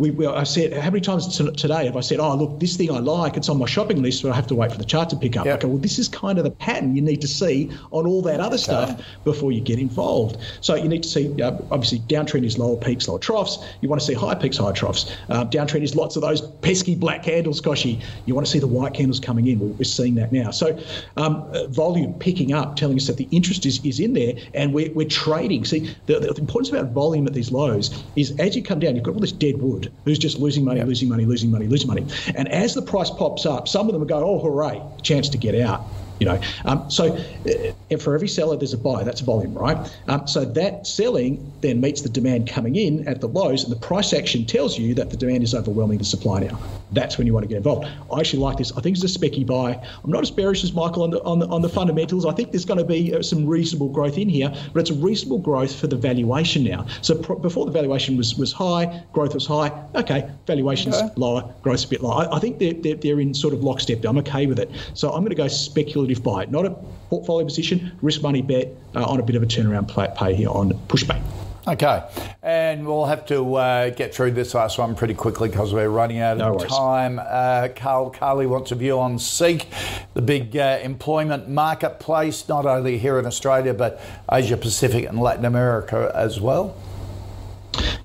[0.00, 2.90] we, we I said how many times today if I said, oh look, this thing
[2.90, 5.10] I like, it's on my shopping list, but I have to wait for the chart
[5.10, 5.46] to pick up.
[5.46, 5.58] Yep.
[5.58, 8.40] Okay, well this is kind of the pattern you need to see on all that
[8.40, 10.36] other stuff before you get involved.
[10.60, 13.58] So you need to see uh, obviously downtrend is lower peaks, lower troughs.
[13.80, 15.10] You want to see high peaks, high troughs.
[15.28, 18.02] Uh, downtrend is lots of those pesky black candles, Kochie.
[18.26, 19.58] You want to see the white candles coming in.
[19.58, 20.50] We're, we're seeing that now.
[20.50, 20.78] So
[21.16, 24.72] um, uh, volume picking up, telling us that the interest is, is in there, and
[24.72, 25.64] we're, we're trading.
[25.64, 29.04] See, the, the importance about volume at these lows is as you come down, you've
[29.04, 32.06] got all this dead wood who's just losing money, losing money, losing money, losing money.
[32.36, 35.54] And as the price pops up, some of them going, oh, hooray, chance to get
[35.54, 35.80] out.
[36.22, 39.02] You know, um, so uh, for every seller there's a buy.
[39.02, 39.76] That's volume, right?
[40.06, 43.80] Um, so that selling then meets the demand coming in at the lows, and the
[43.88, 46.60] price action tells you that the demand is overwhelming the supply now.
[46.92, 47.88] That's when you want to get involved.
[48.12, 48.70] I actually like this.
[48.76, 49.72] I think it's a specky buy.
[50.04, 52.24] I'm not as bearish as Michael on the on the, on the fundamentals.
[52.24, 54.94] I think there's going to be uh, some reasonable growth in here, but it's a
[54.94, 56.86] reasonable growth for the valuation now.
[57.00, 59.72] So pr- before the valuation was was high, growth was high.
[59.96, 62.28] Okay, valuation's lower, growth's a bit lower.
[62.28, 64.04] I, I think they're, they're they're in sort of lockstep.
[64.04, 64.70] I'm okay with it.
[64.94, 66.70] So I'm going to go speculative buy, it, not a
[67.10, 70.48] portfolio position, risk money bet uh, on a bit of a turnaround play, pay here
[70.50, 71.22] on pushback.
[71.64, 72.02] Okay,
[72.42, 76.18] and we'll have to uh, get through this last one pretty quickly because we're running
[76.18, 76.72] out No of worries.
[76.72, 77.20] time.
[77.22, 79.68] Uh, Carl Carley wants a view on Seek,
[80.14, 84.00] the big uh, employment marketplace, not only here in Australia but
[84.30, 86.74] Asia Pacific and Latin America as well.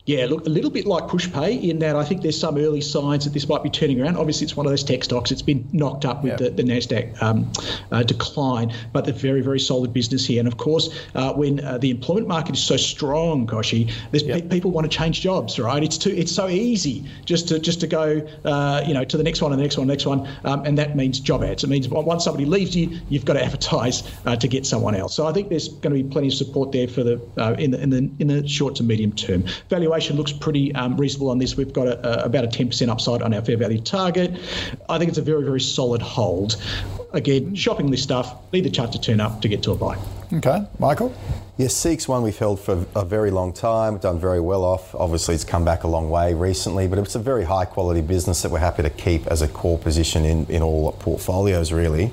[0.07, 3.25] Yeah, look, a little bit like Pushpay in that I think there's some early signs
[3.25, 4.15] that this might be turning around.
[4.15, 5.31] Obviously, it's one of those tech stocks.
[5.31, 6.55] It's been knocked up with yep.
[6.55, 7.51] the, the, NASDAQ um,
[7.91, 10.39] uh, decline, but the very, very solid business here.
[10.39, 14.43] And of course, uh, when uh, the employment market is so strong, there's yep.
[14.43, 15.83] pe- people want to change jobs, right?
[15.83, 19.23] It's too, it's so easy just to just to go, uh, you know, to the
[19.23, 21.65] next one and the next one, the next one, um, and that means job ads.
[21.65, 25.13] It means once somebody leaves you, you've got to advertise uh, to get someone else.
[25.13, 27.71] So I think there's going to be plenty of support there for the uh, in
[27.71, 29.43] the in the in the short to medium term.
[29.67, 31.57] Valuation looks pretty um, reasonable on this.
[31.57, 34.31] We've got a, a, about a 10% upside on our fair value target.
[34.89, 36.61] I think it's a very, very solid hold.
[37.13, 39.97] Again, shopping this stuff, need the chart to turn up to get to a buy.
[40.33, 41.15] Okay, Michael?
[41.57, 44.93] Yes, SEEK's one we've held for a very long time, done very well off.
[44.93, 48.41] Obviously, it's come back a long way recently, but it's a very high quality business
[48.43, 52.11] that we're happy to keep as a core position in, in all portfolios, really.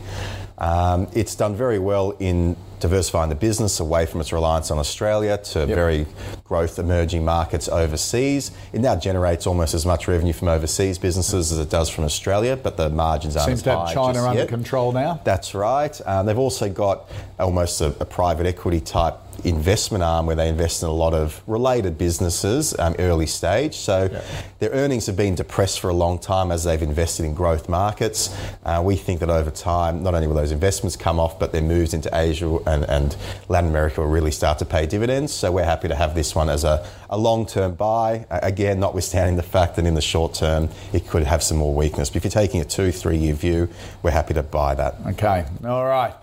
[0.57, 5.39] Um, it's done very well in diversifying the business away from its reliance on Australia
[5.39, 5.69] to yep.
[5.69, 6.07] very
[6.45, 8.51] growth emerging markets overseas.
[8.75, 12.57] It now generates almost as much revenue from overseas businesses as it does from Australia,
[12.57, 14.49] but the margins aren't Seems to have China under yet.
[14.49, 15.19] control now.
[15.25, 15.99] That's right.
[16.05, 17.09] Um, they've also got
[17.41, 19.15] almost a, a private equity type
[19.45, 23.75] investment arm where they invest in a lot of related businesses um, early stage.
[23.77, 24.23] So yeah.
[24.59, 28.37] their earnings have been depressed for a long time as they've invested in growth markets.
[28.65, 31.63] Uh, we think that over time, not only will those investments come off, but their
[31.63, 33.17] moves into Asia and, and
[33.49, 35.33] Latin America will really start to pay dividends.
[35.33, 38.27] So we're happy to have this one as a, a long term buy.
[38.31, 42.11] Again, notwithstanding the fact that in the short term it could have some more weakness.
[42.11, 43.69] But if you're taking a two, three year view,
[44.03, 44.97] we're happy to buy that.
[45.07, 46.15] Okay, all right.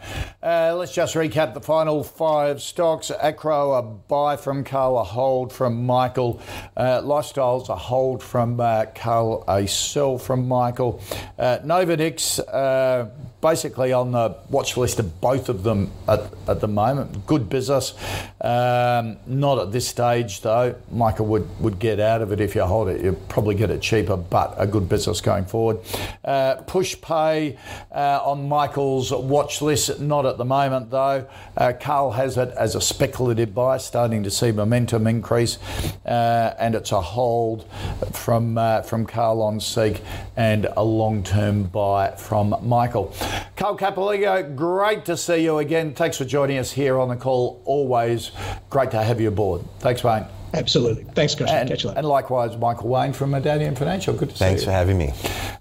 [0.43, 3.00] Uh, let's just recap the final five stocks.
[3.09, 6.41] Acrow, a buy from Carl, a hold from Michael.
[6.77, 11.01] Uh, Lifestyles, a hold from uh, Carl, a sell from Michael.
[11.39, 13.09] Uh, Novonix, uh,
[13.41, 17.25] basically on the watch list of both of them at, at the moment.
[17.25, 17.93] Good business.
[18.39, 20.75] Um, not at this stage, though.
[20.91, 23.01] Michael would, would get out of it if you hold it.
[23.03, 25.79] You'll probably get it cheaper, but a good business going forward.
[26.23, 27.57] Uh, Pushpay
[27.91, 31.27] uh, on Michael's watch list, not at the moment, though.
[31.57, 35.57] Uh, Carl has it as a speculative buy, starting to see momentum increase,
[36.05, 37.65] uh, and it's a hold
[38.11, 40.01] from, uh, from Carl on SEEK
[40.35, 43.13] and a long term buy from Michael.
[43.55, 45.93] Carl Capolingua, great to see you again.
[45.93, 47.61] Thanks for joining us here on the call.
[47.65, 48.31] Always
[48.69, 49.61] great to have you aboard.
[49.79, 50.23] Thanks, mate.
[50.53, 51.03] Absolutely.
[51.15, 51.49] Thanks, Coach.
[51.49, 51.99] And, Catch you later.
[51.99, 54.13] And likewise, Michael Wayne from Medallion Financial.
[54.13, 54.49] Good to Thanks see you.
[54.49, 55.13] Thanks for having me.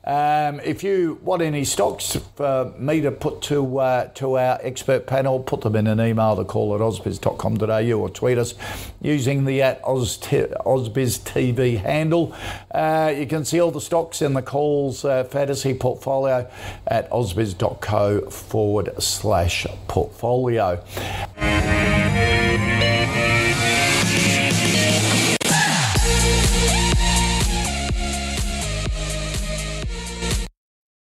[0.04, 5.06] Um, if you want any stocks for me to put to uh, to our expert
[5.06, 8.54] panel, put them in an email to call at ausbiz.com.au or tweet us
[9.00, 12.34] using the at Oz Ausbiz TV handle.
[12.70, 16.50] Uh, you can see all the stocks in the calls uh, fantasy portfolio
[16.86, 20.82] at ausbiz.co forward slash portfolio.